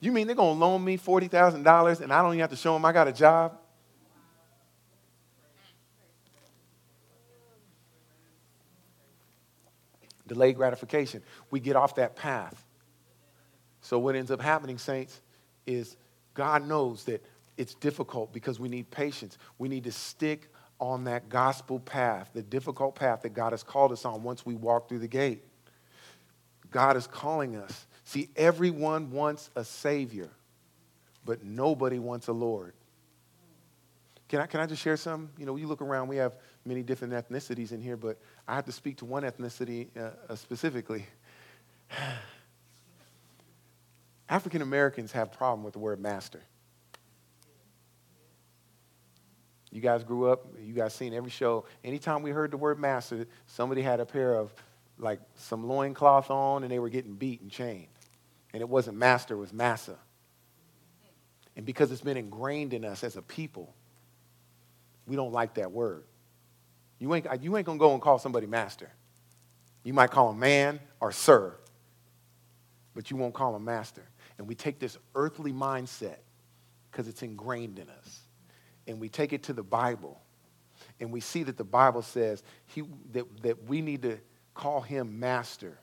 [0.00, 2.72] You mean they're going to loan me $40,000 and I don't even have to show
[2.74, 3.58] them I got a job?
[10.26, 11.22] Delayed gratification.
[11.50, 12.64] We get off that path.
[13.82, 15.20] So, what ends up happening, saints,
[15.66, 15.96] is
[16.34, 17.24] God knows that
[17.56, 19.36] it's difficult because we need patience.
[19.58, 20.51] We need to stick
[20.82, 24.56] on that gospel path, the difficult path that God has called us on once we
[24.56, 25.44] walk through the gate.
[26.72, 27.86] God is calling us.
[28.02, 30.28] See, everyone wants a Savior,
[31.24, 32.72] but nobody wants a Lord.
[34.28, 35.30] Can I, can I just share some?
[35.38, 36.32] You know, you look around, we have
[36.64, 38.18] many different ethnicities in here, but
[38.48, 41.06] I have to speak to one ethnicity uh, uh, specifically.
[44.28, 46.42] African Americans have a problem with the word master.
[49.72, 51.64] You guys grew up, you guys seen every show.
[51.82, 54.52] Anytime we heard the word master, somebody had a pair of
[54.98, 57.88] like some loincloth on and they were getting beat and chained.
[58.52, 59.96] And it wasn't master, it was massa.
[61.56, 63.74] And because it's been ingrained in us as a people,
[65.06, 66.04] we don't like that word.
[66.98, 68.90] You ain't, you ain't gonna go and call somebody master.
[69.84, 71.54] You might call him man or sir,
[72.94, 74.04] but you won't call him master.
[74.36, 76.18] And we take this earthly mindset
[76.90, 78.20] because it's ingrained in us.
[78.86, 80.20] And we take it to the Bible.
[81.00, 84.18] And we see that the Bible says he, that, that we need to
[84.54, 85.78] call him master,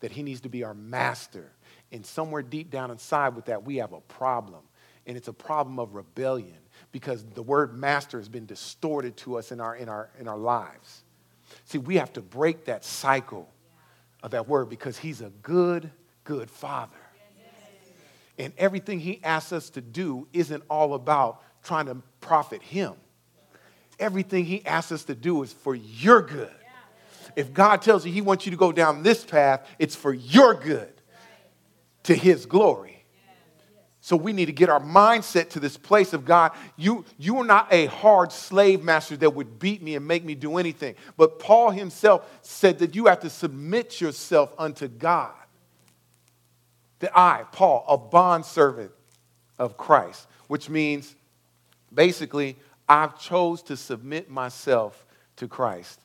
[0.00, 1.52] that he needs to be our master.
[1.92, 4.60] And somewhere deep down inside with that, we have a problem.
[5.06, 6.58] And it's a problem of rebellion
[6.92, 10.36] because the word master has been distorted to us in our, in our, in our
[10.36, 11.02] lives.
[11.64, 13.48] See, we have to break that cycle
[14.22, 15.90] of that word because he's a good,
[16.24, 16.96] good father.
[18.38, 22.94] And everything he asks us to do isn't all about trying to profit him.
[23.98, 26.50] Everything he asks us to do is for your good.
[27.36, 30.54] If God tells you he wants you to go down this path, it's for your
[30.54, 30.92] good
[32.04, 33.04] to his glory.
[34.00, 36.52] So we need to get our mindset to this place of God.
[36.76, 40.34] You, you are not a hard slave master that would beat me and make me
[40.34, 40.94] do anything.
[41.18, 45.34] But Paul himself said that you have to submit yourself unto God.
[47.00, 48.92] That I, Paul, a bondservant
[49.58, 51.14] of Christ, which means
[51.92, 52.56] basically
[52.88, 56.00] I've chose to submit myself to Christ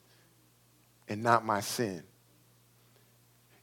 [1.08, 2.04] and not my sin.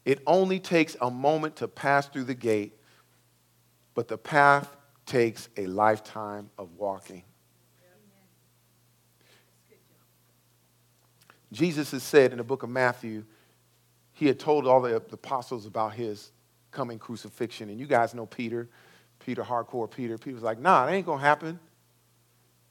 [0.03, 2.75] It only takes a moment to pass through the gate,
[3.93, 7.23] but the path takes a lifetime of walking.
[11.51, 13.25] Jesus has said in the book of Matthew,
[14.13, 16.31] he had told all the apostles about his
[16.71, 17.69] coming crucifixion.
[17.69, 18.69] And you guys know Peter,
[19.19, 20.17] Peter, hardcore Peter.
[20.17, 21.25] Peter was like, nah, that ain't going to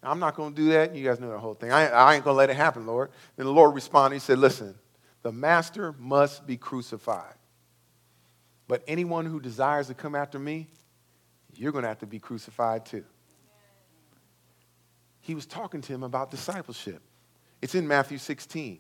[0.02, 0.12] happen.
[0.12, 0.94] I'm not going to do that.
[0.94, 1.72] You guys know the whole thing.
[1.72, 3.10] I, I ain't going to let it happen, Lord.
[3.36, 4.16] Then the Lord responded.
[4.16, 4.74] He said, Listen,
[5.22, 7.34] the master must be crucified.
[8.68, 10.68] But anyone who desires to come after me,
[11.56, 13.04] you're going to have to be crucified too.
[15.20, 17.02] He was talking to him about discipleship.
[17.60, 18.78] It's in Matthew 16,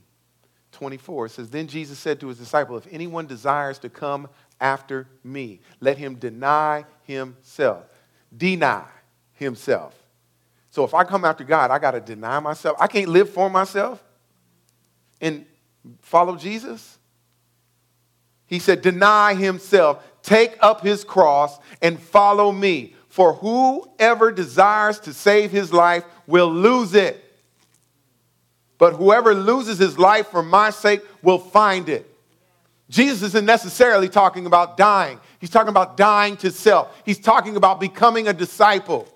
[0.72, 1.26] 24.
[1.26, 4.28] It says, Then Jesus said to his disciple, If anyone desires to come
[4.60, 7.84] after me, let him deny himself.
[8.34, 8.86] Deny
[9.34, 9.99] himself.
[10.70, 12.76] So if I come after God, I got to deny myself.
[12.80, 14.02] I can't live for myself
[15.20, 15.44] and
[16.00, 16.98] follow Jesus.
[18.46, 22.94] He said, Deny himself, take up his cross, and follow me.
[23.08, 27.24] For whoever desires to save his life will lose it.
[28.78, 32.06] But whoever loses his life for my sake will find it.
[32.88, 35.20] Jesus isn't necessarily talking about dying.
[35.38, 36.96] He's talking about dying to self.
[37.04, 39.08] He's talking about becoming a disciple.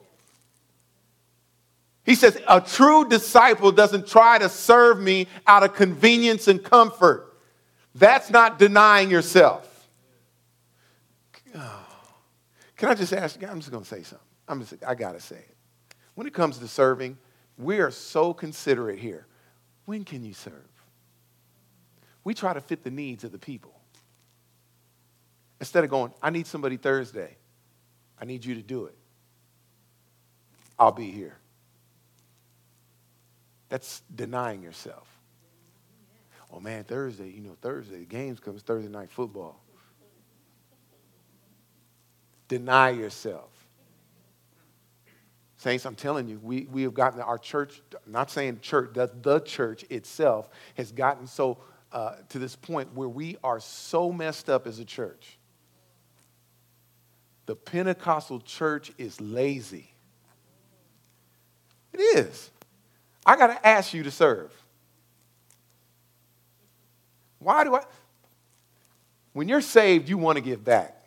[2.05, 7.35] He says, A true disciple doesn't try to serve me out of convenience and comfort.
[7.95, 9.89] That's not denying yourself.
[11.57, 11.87] Oh.
[12.77, 13.49] Can I just ask you?
[13.49, 14.27] I'm just going to say something.
[14.49, 15.57] I'm just, I got to say it.
[16.15, 17.17] When it comes to serving,
[17.57, 19.27] we are so considerate here.
[19.87, 20.53] When can you serve?
[22.25, 23.73] We try to fit the needs of the people.
[25.61, 27.37] Instead of going, I need somebody Thursday,
[28.21, 28.97] I need you to do it.
[30.79, 31.39] I'll be here.
[33.69, 35.09] That's denying yourself.
[36.53, 39.61] Oh man, Thursday, you know, Thursday, games comes Thursday night football.
[42.47, 43.51] Deny yourself.
[45.57, 49.41] Saints, I'm telling you, we, we have gotten our church, not saying church, the, the
[49.41, 51.59] church itself has gotten so
[51.91, 55.39] uh, to this point where we are so messed up as a church.
[57.47, 59.95] The Pentecostal church is lazy.
[61.93, 62.51] It is.
[63.27, 64.53] I got to ask you to serve.
[67.39, 67.85] Why do I?
[69.33, 71.05] When you're saved, you want to give back.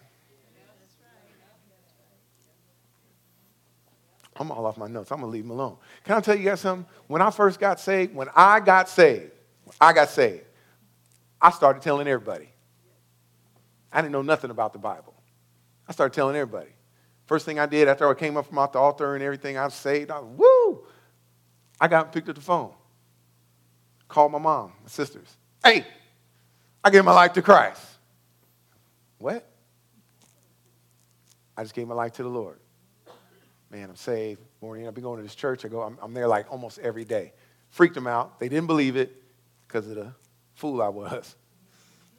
[4.39, 5.11] I'm all off my notes.
[5.11, 5.77] I'm going to leave them alone.
[6.03, 6.85] Can I tell you guys something?
[7.07, 9.31] When I first got saved, when I got saved,
[9.81, 10.43] I got saved,
[11.41, 12.49] I started telling everybody.
[13.91, 15.13] I didn't know nothing about the Bible.
[15.87, 16.69] I started telling everybody.
[17.25, 19.65] First thing I did after I came up from out the altar and everything, I
[19.65, 20.11] was saved.
[20.11, 20.85] I was, woo!
[21.79, 22.73] I got picked up the phone.
[24.07, 25.27] called my mom, my sisters.
[25.63, 25.85] Hey,
[26.83, 27.81] I gave my life to Christ.
[29.19, 29.47] What?
[31.55, 32.59] I just gave my life to the Lord.
[33.69, 34.39] Man, I'm saved.
[34.61, 35.65] Morning, I've been going to this church.
[35.65, 37.33] I go, I'm, I'm there like almost every day.
[37.69, 38.39] Freaked them out.
[38.39, 39.21] They didn't believe it
[39.67, 40.13] because of the
[40.55, 41.35] fool I was.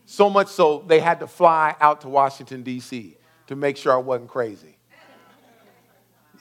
[0.05, 3.17] So much so, they had to fly out to Washington, D.C.
[3.47, 4.78] to make sure I wasn't crazy.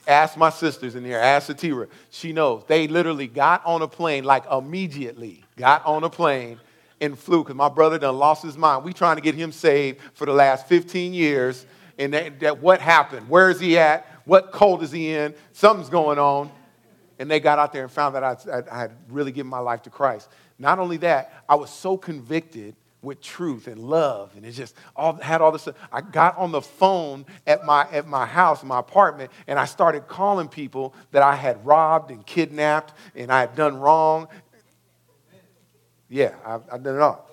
[0.08, 1.86] Ask my sisters in here, ask Satira.
[2.08, 2.64] She knows.
[2.66, 6.58] They literally got on a plane, like immediately, got on a plane
[7.02, 8.84] and flew because my brother done lost his mind.
[8.84, 11.66] We trying to get him saved for the last 15 years.
[11.98, 13.28] And that, that what happened?
[13.28, 14.06] Where is he at?
[14.24, 15.34] What cult is he in?
[15.52, 16.50] Something's going on.
[17.18, 19.58] And they got out there and found that I, I, I had really given my
[19.58, 20.30] life to Christ.
[20.58, 25.14] Not only that, I was so convicted with truth and love, and it just all
[25.14, 25.68] had all this.
[25.92, 30.08] I got on the phone at my at my house, my apartment, and I started
[30.08, 34.28] calling people that I had robbed and kidnapped, and I had done wrong.
[36.08, 37.28] Yeah, I, I done it all.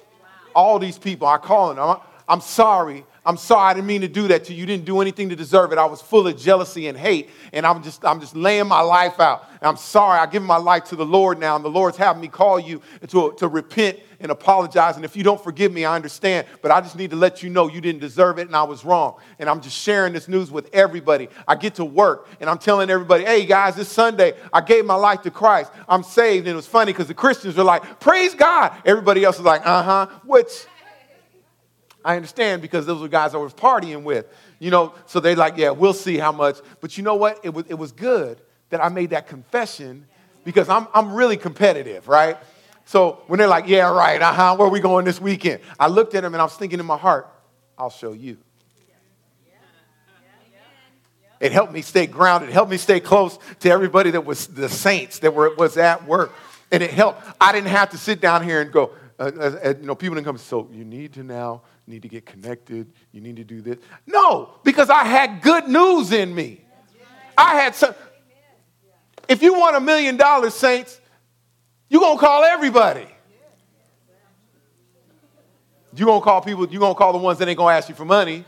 [0.53, 1.79] All these people, I call them.
[1.79, 1.97] I'm,
[2.27, 3.05] I'm sorry.
[3.25, 4.59] I'm sorry, I didn't mean to do that to you.
[4.59, 5.79] You didn't do anything to deserve it.
[5.79, 9.19] I was full of jealousy and hate, and I'm just, I'm just laying my life
[9.19, 9.47] out.
[9.49, 12.21] And I'm sorry, I give my life to the Lord now, and the Lord's having
[12.21, 14.95] me call you to, to repent and apologize.
[14.95, 17.49] And if you don't forgive me, I understand, but I just need to let you
[17.49, 19.15] know you didn't deserve it and I was wrong.
[19.39, 21.29] And I'm just sharing this news with everybody.
[21.47, 24.95] I get to work and I'm telling everybody, hey guys, this Sunday, I gave my
[24.95, 25.71] life to Christ.
[25.87, 26.47] I'm saved.
[26.47, 28.75] And it was funny because the Christians were like, praise God.
[28.85, 30.67] Everybody else was like, uh huh, which
[32.05, 34.27] I understand because those were guys I was partying with,
[34.59, 34.93] you know.
[35.07, 36.57] So they're like, yeah, we'll see how much.
[36.79, 37.39] But you know what?
[37.43, 38.39] It was, it was good
[38.69, 40.05] that I made that confession
[40.43, 42.37] because I'm, I'm really competitive, right?
[42.85, 45.59] So when they're like, yeah, right, uh huh, where we going this weekend?
[45.79, 47.27] I looked at them and I was thinking in my heart,
[47.77, 48.37] I'll show you.
[51.39, 54.69] It helped me stay grounded, it helped me stay close to everybody that was the
[54.69, 56.33] saints that were was at work.
[56.71, 57.21] And it helped.
[57.39, 60.15] I didn't have to sit down here and go, uh, uh, uh you know, people
[60.15, 62.91] didn't come, so you need to now need to get connected.
[63.11, 63.77] You need to do this.
[64.07, 66.61] No, because I had good news in me.
[67.37, 67.93] I had some.
[69.27, 70.99] If you want a million dollars, saints,
[71.89, 73.07] you're going to call everybody.
[75.95, 77.77] You're going to call people, you're going to call the ones that ain't going to
[77.77, 78.43] ask you for money.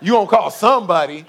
[0.00, 1.24] You're going to call somebody.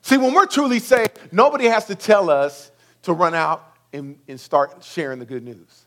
[0.00, 2.70] See, when we're truly saved, nobody has to tell us
[3.02, 5.84] to run out and, and start sharing the good news.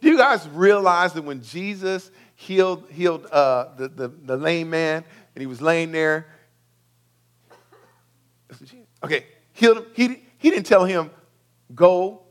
[0.00, 5.04] Do you guys realize that when Jesus healed, healed uh, the, the, the lame man
[5.34, 6.26] and he was laying there?
[9.02, 9.86] Okay, healed him.
[9.94, 11.10] He, he didn't tell him,
[11.74, 12.22] go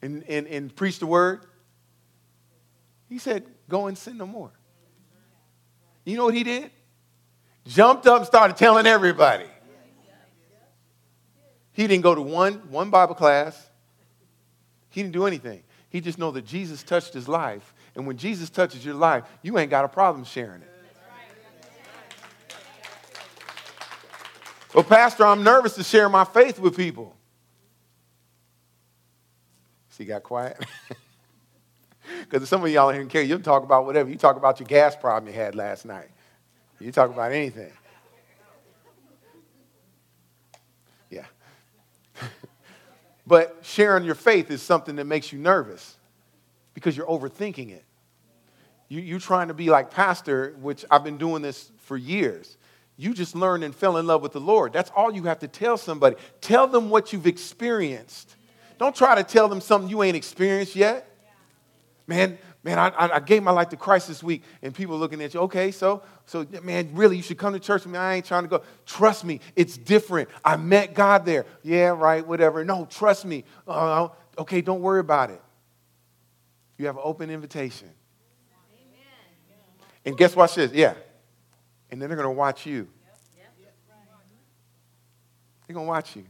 [0.00, 1.44] and, and, and preach the word.
[3.08, 4.52] He said, go and sin no more.
[6.04, 6.70] You know what he did?
[7.66, 9.46] Jumped up and started telling everybody.
[11.72, 13.70] He didn't go to one, one Bible class.
[14.90, 15.63] He didn't do anything.
[15.94, 17.72] He just know that Jesus touched his life.
[17.94, 20.68] And when Jesus touches your life, you ain't got a problem sharing it.
[24.74, 27.14] Well, Pastor, I'm nervous to share my faith with people.
[29.90, 30.58] See, got quiet?
[32.28, 33.22] Because some of y'all in here care.
[33.22, 34.10] You talk about whatever.
[34.10, 36.10] You talk about your gas problem you had last night.
[36.78, 37.72] You talk about anything.
[43.26, 45.96] But sharing your faith is something that makes you nervous
[46.74, 47.84] because you're overthinking it.
[48.88, 52.56] You, you're trying to be like Pastor, which I've been doing this for years.
[52.96, 54.72] You just learned and fell in love with the Lord.
[54.72, 56.16] That's all you have to tell somebody.
[56.40, 58.36] Tell them what you've experienced.
[58.78, 61.08] Don't try to tell them something you ain't experienced yet.
[62.06, 65.22] Man, man, I, I gave my life to Christ this week, and people are looking
[65.22, 67.98] at you, okay, so, so, man, really, you should come to church with me.
[67.98, 68.62] I ain't trying to go.
[68.86, 70.30] Trust me, it's different.
[70.42, 71.44] I met God there.
[71.62, 72.64] Yeah, right, whatever.
[72.64, 73.44] No, trust me.
[73.68, 74.08] Uh,
[74.38, 75.42] okay, don't worry about it.
[76.78, 77.90] You have an open invitation.
[78.72, 79.06] Amen.
[80.06, 80.48] And guess what?
[80.48, 80.94] Says, yeah.
[81.90, 82.88] And then they're going to watch you.
[85.66, 86.24] They're going to watch you.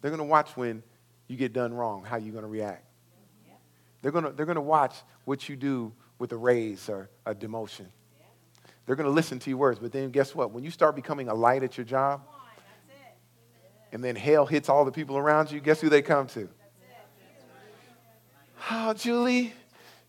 [0.00, 0.82] They're going to watch when
[1.28, 2.84] you get done wrong, how you're going to react.
[4.02, 4.94] They're going to, they're to watch
[5.24, 7.86] what you do with a raise or a demotion.
[8.84, 9.78] They're going to listen to your words.
[9.78, 10.50] But then guess what?
[10.50, 12.22] When you start becoming a light at your job,
[13.92, 16.48] and then hell hits all the people around you, guess who they come to?
[18.70, 19.52] Oh, Julie,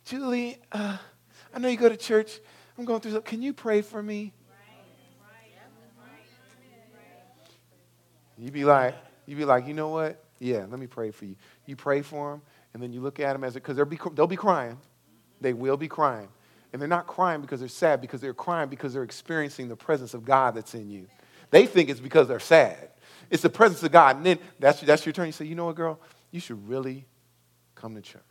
[0.05, 0.97] Julie, uh,
[1.53, 2.39] I know you go to church.
[2.77, 3.29] I'm going through something.
[3.29, 4.33] Can you pray for me?
[8.37, 10.23] You'd be like, you'd be like, you know what?
[10.39, 11.35] Yeah, let me pray for you.
[11.65, 12.41] You pray for them,
[12.73, 14.77] and then you look at them as because they'll be they'll be crying.
[15.41, 16.29] They will be crying.
[16.71, 20.15] And they're not crying because they're sad, because they're crying because they're experiencing the presence
[20.15, 21.05] of God that's in you.
[21.51, 22.89] They think it's because they're sad.
[23.29, 24.17] It's the presence of God.
[24.17, 25.27] And then that's, that's your turn.
[25.27, 25.99] You say, you know what, girl?
[26.31, 27.05] You should really
[27.75, 28.21] come to church.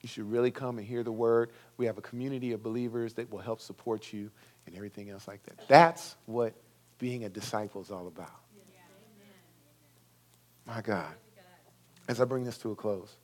[0.00, 1.50] You should really come and hear the word.
[1.76, 4.30] We have a community of believers that will help support you
[4.66, 5.66] and everything else like that.
[5.66, 6.54] That's what
[6.98, 8.30] being a disciple is all about.
[10.64, 11.14] My God.
[12.08, 13.14] As I bring this to a close.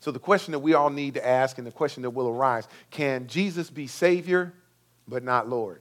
[0.00, 2.68] So, the question that we all need to ask and the question that will arise
[2.90, 4.52] can Jesus be Savior
[5.08, 5.80] but not Lord?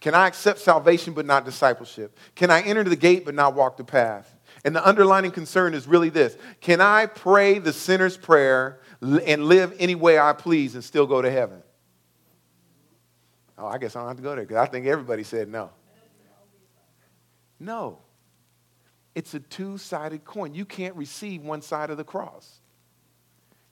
[0.00, 2.18] Can I accept salvation but not discipleship?
[2.34, 4.30] Can I enter the gate but not walk the path?
[4.62, 9.74] And the underlining concern is really this Can I pray the sinner's prayer and live
[9.78, 11.62] any way I please and still go to heaven?
[13.56, 15.70] Oh, I guess I don't have to go there because I think everybody said no.
[17.58, 18.00] No.
[19.14, 20.54] It's a two sided coin.
[20.54, 22.60] You can't receive one side of the cross,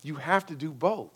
[0.02, 1.10] you have to do both.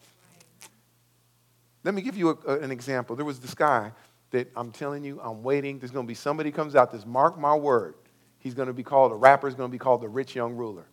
[1.84, 3.14] Let me give you a, an example.
[3.14, 3.92] There was this guy
[4.32, 5.78] that I'm telling you, I'm waiting.
[5.78, 7.94] There's going to be somebody comes out this, mark my word.
[8.40, 10.54] He's going to be called, a rapper is going to be called the rich young
[10.54, 10.86] ruler.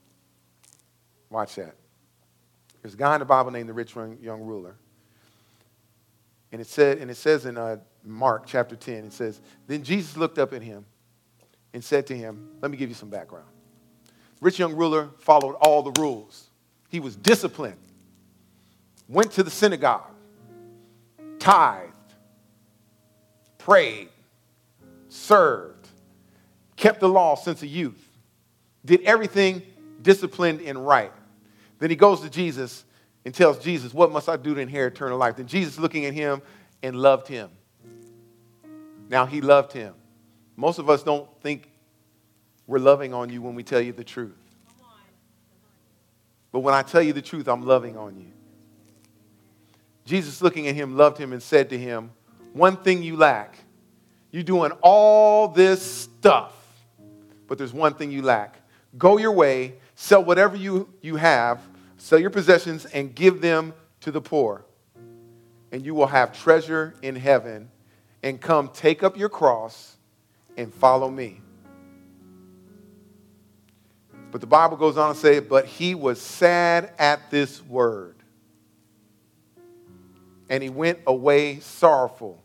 [1.32, 1.76] Watch that.
[2.82, 4.76] There's a guy in the Bible named the rich young ruler.
[6.52, 10.16] And it, said, and it says in uh, Mark chapter 10, it says, Then Jesus
[10.16, 10.86] looked up at him
[11.74, 13.48] and said to him, Let me give you some background.
[14.42, 16.50] Rich young ruler followed all the rules.
[16.90, 17.80] He was disciplined,
[19.08, 20.12] went to the synagogue,
[21.40, 21.92] tithed,
[23.58, 24.10] prayed,
[25.10, 25.88] served,
[26.76, 28.10] kept the law since a youth,
[28.86, 29.64] did everything
[30.02, 31.14] disciplined and right.
[31.80, 32.84] Then he goes to Jesus
[33.26, 35.38] and tells Jesus, What must I do to inherit eternal life?
[35.38, 36.42] Then Jesus looking at him
[36.82, 37.50] and loved him.
[39.10, 39.94] Now he loved him.
[40.56, 41.70] Most of us don't think
[42.68, 44.38] we're loving on you when we tell you the truth.
[46.52, 48.32] But when I tell you the truth, I'm loving on you.
[50.06, 52.12] Jesus, looking at him, loved him and said to him,
[52.54, 53.58] One thing you lack.
[54.32, 56.54] You're doing all this stuff,
[57.48, 58.60] but there's one thing you lack.
[58.98, 61.62] Go your way, sell whatever you, you have,
[61.98, 64.66] sell your possessions, and give them to the poor.
[65.72, 67.70] And you will have treasure in heaven.
[68.22, 69.93] And come take up your cross
[70.58, 71.42] and follow me.
[74.32, 78.16] But the Bible goes on to say, but he was sad at this word.
[80.50, 82.44] And he went away sorrowful,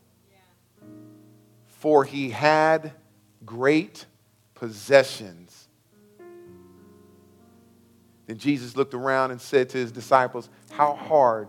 [1.67, 2.93] for he had
[3.45, 4.05] great
[4.53, 5.67] possessions.
[8.27, 11.47] Then Jesus looked around and said to his disciples, How hard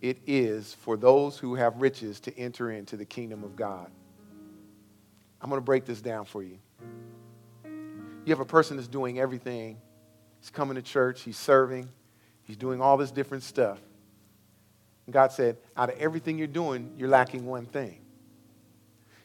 [0.00, 3.90] it is for those who have riches to enter into the kingdom of God.
[5.40, 6.58] I'm going to break this down for you.
[7.64, 9.78] You have a person that's doing everything.
[10.40, 11.88] He's coming to church, he's serving,
[12.42, 13.78] he's doing all this different stuff.
[15.06, 18.00] And God said, out of everything you're doing, you're lacking one thing.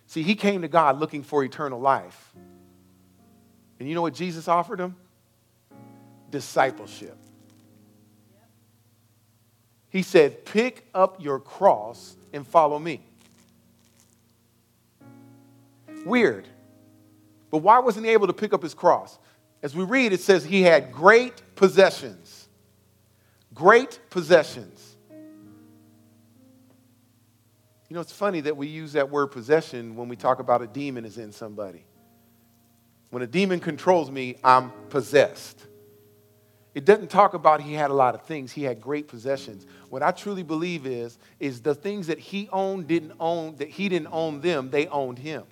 [0.06, 2.34] See, he came to God looking for eternal life.
[3.80, 4.96] And you know what Jesus offered him?
[6.30, 7.18] Discipleship.
[9.90, 13.02] He said, Pick up your cross and follow me.
[16.06, 16.48] Weird.
[17.50, 19.20] But why wasn't he able to pick up his cross?
[19.62, 22.48] As we read, it says he had great possessions.
[23.54, 24.96] Great possessions.
[27.90, 30.68] You know, it's funny that we use that word possession when we talk about a
[30.68, 31.84] demon is in somebody.
[33.10, 35.68] When a demon controls me, I'm possessed.
[36.74, 38.54] It doesn't talk about he had a lot of things.
[38.54, 39.66] He had great possessions.
[39.90, 43.90] What I truly believe is, is the things that he owned didn't own, that he
[43.90, 45.44] didn't own them, they owned him.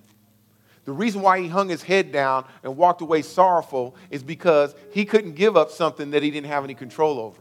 [0.90, 5.04] The reason why he hung his head down and walked away sorrowful is because he
[5.04, 7.40] couldn't give up something that he didn't have any control over.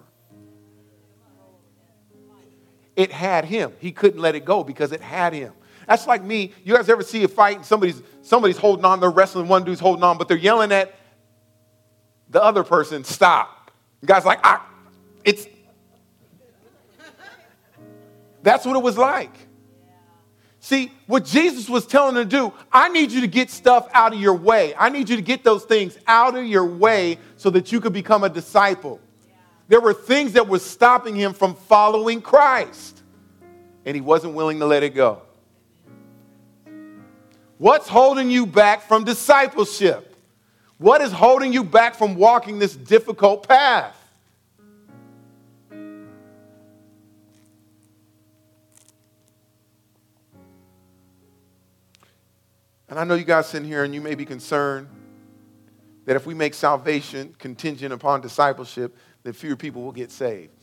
[2.96, 3.74] It had him.
[3.80, 5.54] He couldn't let it go because it had him.
[5.88, 6.54] That's like me.
[6.64, 9.80] You guys ever see a fight and somebody's somebody's holding on, they're wrestling, one dude's
[9.80, 10.94] holding on, but they're yelling at
[12.30, 13.72] the other person, stop.
[14.02, 14.64] The guy's like, ah,
[15.24, 15.48] it's
[18.44, 19.49] that's what it was like.
[20.62, 24.14] See, what Jesus was telling them to do, I need you to get stuff out
[24.14, 24.74] of your way.
[24.78, 27.94] I need you to get those things out of your way so that you could
[27.94, 29.00] become a disciple.
[29.28, 29.36] Yeah.
[29.70, 33.02] There were things that were stopping him from following Christ,
[33.86, 35.22] and he wasn't willing to let it go.
[37.58, 40.16] What's holding you back from discipleship?
[40.78, 43.99] What is holding you back from walking this difficult path?
[52.90, 54.88] And I know you guys sitting here and you may be concerned
[56.06, 60.54] that if we make salvation contingent upon discipleship, that fewer people will get saved.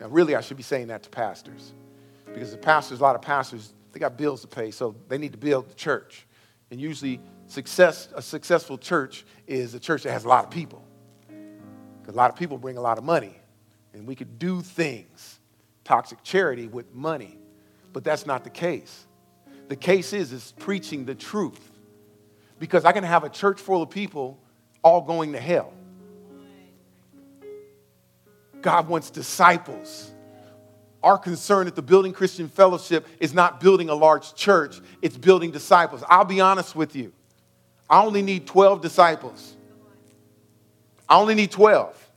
[0.00, 1.72] Now, really, I should be saying that to pastors
[2.26, 5.32] because the pastors, a lot of pastors, they got bills to pay, so they need
[5.32, 6.26] to build the church.
[6.70, 10.84] And usually, success, a successful church is a church that has a lot of people.
[12.00, 13.34] Because a lot of people bring a lot of money,
[13.92, 15.40] and we could do things,
[15.84, 17.38] toxic charity with money,
[17.92, 19.06] but that's not the case.
[19.68, 21.70] The case is is preaching the truth.
[22.58, 24.38] Because I can have a church full of people
[24.82, 25.72] all going to hell.
[28.62, 30.10] God wants disciples.
[31.02, 35.50] Our concern at the Building Christian Fellowship is not building a large church, it's building
[35.50, 36.02] disciples.
[36.08, 37.12] I'll be honest with you.
[37.88, 39.54] I only need 12 disciples.
[41.08, 42.10] I only need 12.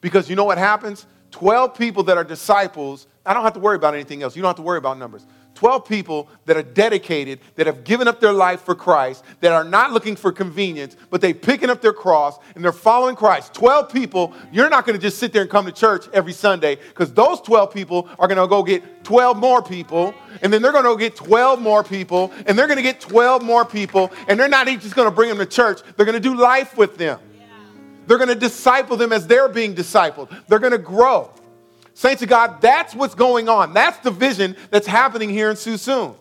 [0.00, 1.06] Because you know what happens?
[1.30, 4.34] 12 people that are disciples, I don't have to worry about anything else.
[4.34, 5.26] You don't have to worry about numbers.
[5.58, 9.64] 12 people that are dedicated, that have given up their life for Christ, that are
[9.64, 13.54] not looking for convenience, but they're picking up their cross and they're following Christ.
[13.54, 16.76] 12 people, you're not going to just sit there and come to church every Sunday
[16.76, 20.70] because those 12 people are going to go get 12 more people, and then they're
[20.70, 24.12] going to go get 12 more people, and they're going to get 12 more people,
[24.28, 26.36] and they're not each just going to bring them to church, they're going to do
[26.36, 27.18] life with them.
[28.06, 30.30] They're going to disciple them as they're being discipled.
[30.46, 31.32] They're going to grow.
[31.98, 33.74] Saints of God, that's what's going on.
[33.74, 36.14] That's the vision that's happening here in Suisun.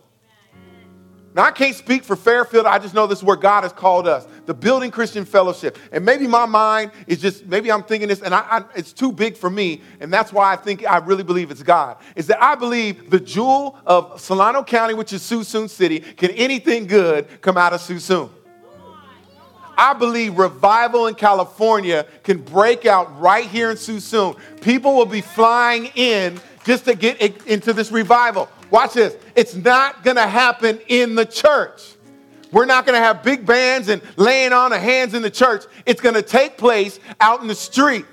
[1.35, 2.65] Now, I can't speak for Fairfield.
[2.65, 5.77] I just know this is where God has called us, the Building Christian Fellowship.
[5.91, 9.11] And maybe my mind is just, maybe I'm thinking this, and I, I, it's too
[9.11, 9.83] big for me.
[9.99, 11.97] And that's why I think I really believe it's God.
[12.15, 16.87] Is that I believe the jewel of Solano County, which is Suisun City, can anything
[16.87, 18.31] good come out of Suisun?
[19.77, 24.37] I believe revival in California can break out right here in Suisun.
[24.61, 28.49] People will be flying in just to get into this revival.
[28.71, 29.15] Watch this.
[29.35, 31.93] It's not going to happen in the church.
[32.51, 35.63] We're not going to have big bands and laying on of hands in the church.
[35.85, 38.05] It's going to take place out in the street.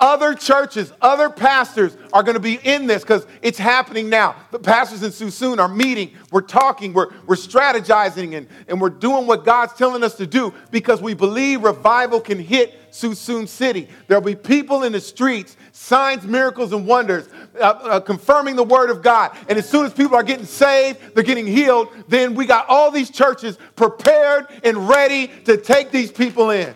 [0.00, 4.34] Other churches, other pastors are going to be in this because it's happening now.
[4.50, 9.26] The pastors in Suisun are meeting, we're talking, we're, we're strategizing, and, and we're doing
[9.26, 13.88] what God's telling us to do because we believe revival can hit Suisun City.
[14.06, 18.88] There'll be people in the streets, signs, miracles, and wonders, uh, uh, confirming the word
[18.88, 19.36] of God.
[19.50, 22.90] And as soon as people are getting saved, they're getting healed, then we got all
[22.90, 26.74] these churches prepared and ready to take these people in.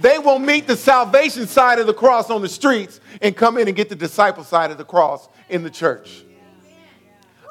[0.00, 3.68] They will meet the salvation side of the cross on the streets and come in
[3.68, 6.24] and get the disciple side of the cross in the church.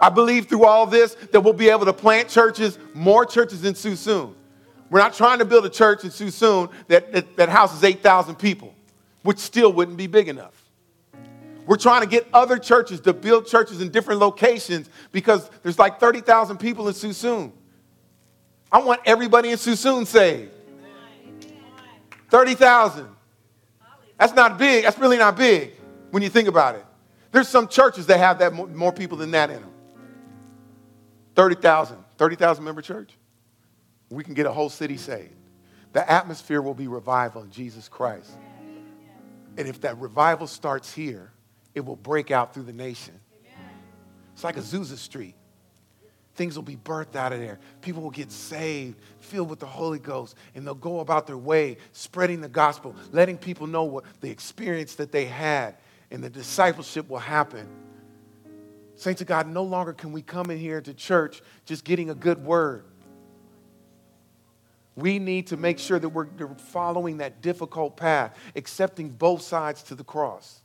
[0.01, 3.73] I believe through all this that we'll be able to plant churches, more churches in
[3.75, 4.33] Suisun.
[4.89, 8.73] We're not trying to build a church in Suisun that, that, that houses 8,000 people,
[9.21, 10.55] which still wouldn't be big enough.
[11.67, 15.99] We're trying to get other churches to build churches in different locations because there's like
[15.99, 17.51] 30,000 people in Suisun.
[18.71, 20.51] I want everybody in Suisun saved.
[22.29, 23.07] 30,000.
[24.17, 24.83] That's not big.
[24.83, 25.73] That's really not big
[26.11, 26.85] when you think about it.
[27.31, 29.71] There's some churches that have that more people than that in them.
[31.35, 31.97] 30,000.
[32.17, 33.11] 30,000 member church.
[34.09, 35.35] We can get a whole city saved.
[35.93, 38.31] The atmosphere will be revival in Jesus Christ.
[39.57, 41.31] And if that revival starts here,
[41.73, 43.19] it will break out through the nation.
[44.33, 45.35] It's like Azusa Street.
[46.39, 47.59] Things will be birthed out of there.
[47.81, 51.75] People will get saved, filled with the Holy Ghost, and they'll go about their way,
[51.91, 55.75] spreading the gospel, letting people know what the experience that they had,
[56.11, 57.67] and the discipleship will happen.
[58.95, 62.15] Saints of God, no longer can we come in here to church just getting a
[62.15, 62.85] good word.
[64.95, 69.95] We need to make sure that we're following that difficult path, accepting both sides to
[69.95, 70.58] the cross.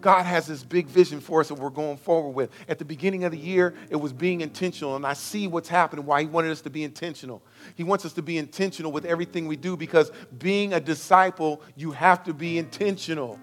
[0.00, 2.50] God has this big vision for us that we're going forward with.
[2.68, 6.04] At the beginning of the year, it was being intentional, and I see what's happening,
[6.06, 7.42] why He wanted us to be intentional.
[7.74, 11.92] He wants us to be intentional with everything we do because being a disciple, you
[11.92, 13.38] have to be intentional.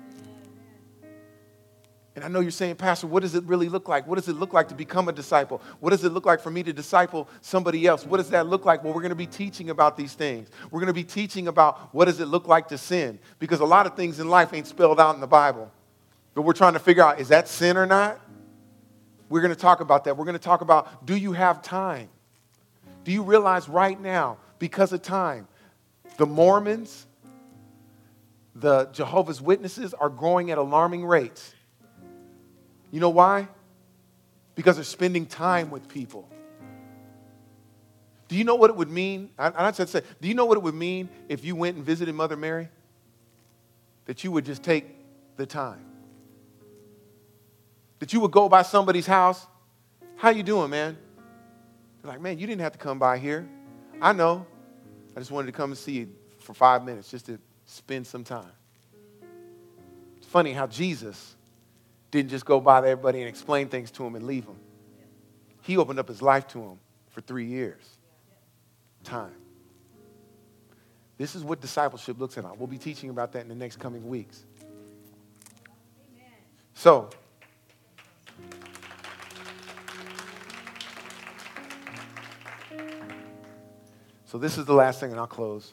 [2.19, 4.05] And I know you're saying, Pastor, what does it really look like?
[4.05, 5.61] What does it look like to become a disciple?
[5.79, 8.05] What does it look like for me to disciple somebody else?
[8.05, 8.83] What does that look like?
[8.83, 10.49] Well, we're going to be teaching about these things.
[10.69, 13.65] We're going to be teaching about what does it look like to sin because a
[13.65, 15.71] lot of things in life ain't spelled out in the Bible.
[16.33, 18.19] But we're trying to figure out is that sin or not?
[19.29, 20.17] We're going to talk about that.
[20.17, 22.09] We're going to talk about do you have time?
[23.03, 25.47] Do you realize right now, because of time,
[26.17, 27.07] the Mormons,
[28.55, 31.53] the Jehovah's Witnesses are growing at alarming rates?
[32.91, 33.47] You know why?
[34.55, 36.27] Because they're spending time with people.
[38.27, 39.31] Do you know what it would mean?
[39.39, 41.85] I, I said, say, do you know what it would mean if you went and
[41.85, 42.69] visited Mother Mary?
[44.05, 44.85] That you would just take
[45.35, 45.88] the time
[47.99, 49.45] that you would go by somebody's house.
[50.15, 50.97] How you doing, man?
[52.01, 53.47] They're like, man, you didn't have to come by here.
[54.01, 54.45] I know.
[55.15, 58.23] I just wanted to come and see you for five minutes just to spend some
[58.23, 58.51] time.
[60.17, 61.35] It's funny how Jesus
[62.11, 64.57] didn't just go by to everybody and explain things to him and leave them.
[65.61, 66.79] He opened up his life to him
[67.09, 67.83] for three years.
[69.03, 69.33] Time.
[71.17, 72.57] This is what discipleship looks like.
[72.57, 74.45] We'll be teaching about that in the next coming weeks.
[76.73, 77.09] So,
[84.29, 85.71] so this is the last thing, and I'll close.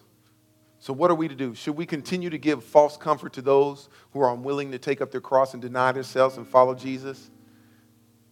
[0.78, 1.54] So, what are we to do?
[1.54, 5.10] Should we continue to give false comfort to those who are unwilling to take up
[5.10, 7.30] their cross and deny themselves and follow Jesus?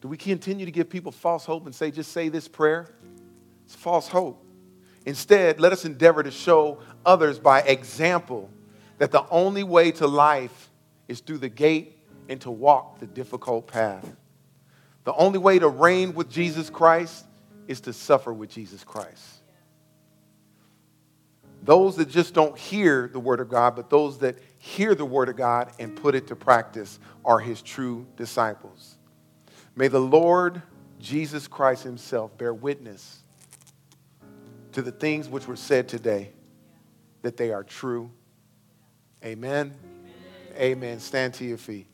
[0.01, 2.89] Do we continue to give people false hope and say, just say this prayer?
[3.67, 4.43] It's false hope.
[5.05, 8.49] Instead, let us endeavor to show others by example
[8.97, 10.71] that the only way to life
[11.07, 11.99] is through the gate
[12.31, 14.11] and to walk the difficult path.
[15.05, 17.27] The only way to reign with Jesus Christ
[17.69, 19.43] is to suffer with Jesus Christ.
[21.65, 25.31] Those that just don't hear the Word of God, but those that hear the Word
[25.31, 28.99] of God and put it to practice are His true disciples.
[29.75, 30.61] May the Lord
[31.01, 33.23] Jesus Christ Himself bear witness
[34.73, 36.33] to the things which were said today
[37.23, 38.11] that they are true.
[39.25, 39.75] Amen.
[40.53, 40.61] Amen.
[40.61, 41.01] Amen.
[41.01, 41.87] Stand to your feet.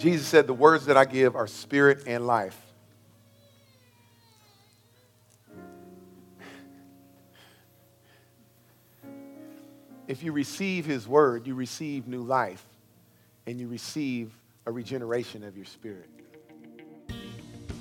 [0.00, 2.58] Jesus said, The words that I give are spirit and life.
[10.08, 12.64] If you receive his word, you receive new life
[13.46, 14.32] and you receive
[14.64, 16.08] a regeneration of your spirit.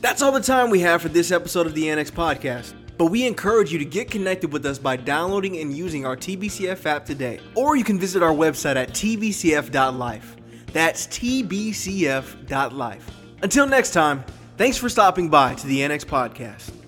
[0.01, 2.73] That's all the time we have for this episode of the Annex Podcast.
[2.97, 6.85] But we encourage you to get connected with us by downloading and using our TBCF
[6.85, 7.39] app today.
[7.55, 10.35] Or you can visit our website at tbcf.life.
[10.73, 13.09] That's tbcf.life.
[13.41, 14.23] Until next time,
[14.57, 16.78] thanks for stopping by to the Annex Podcast.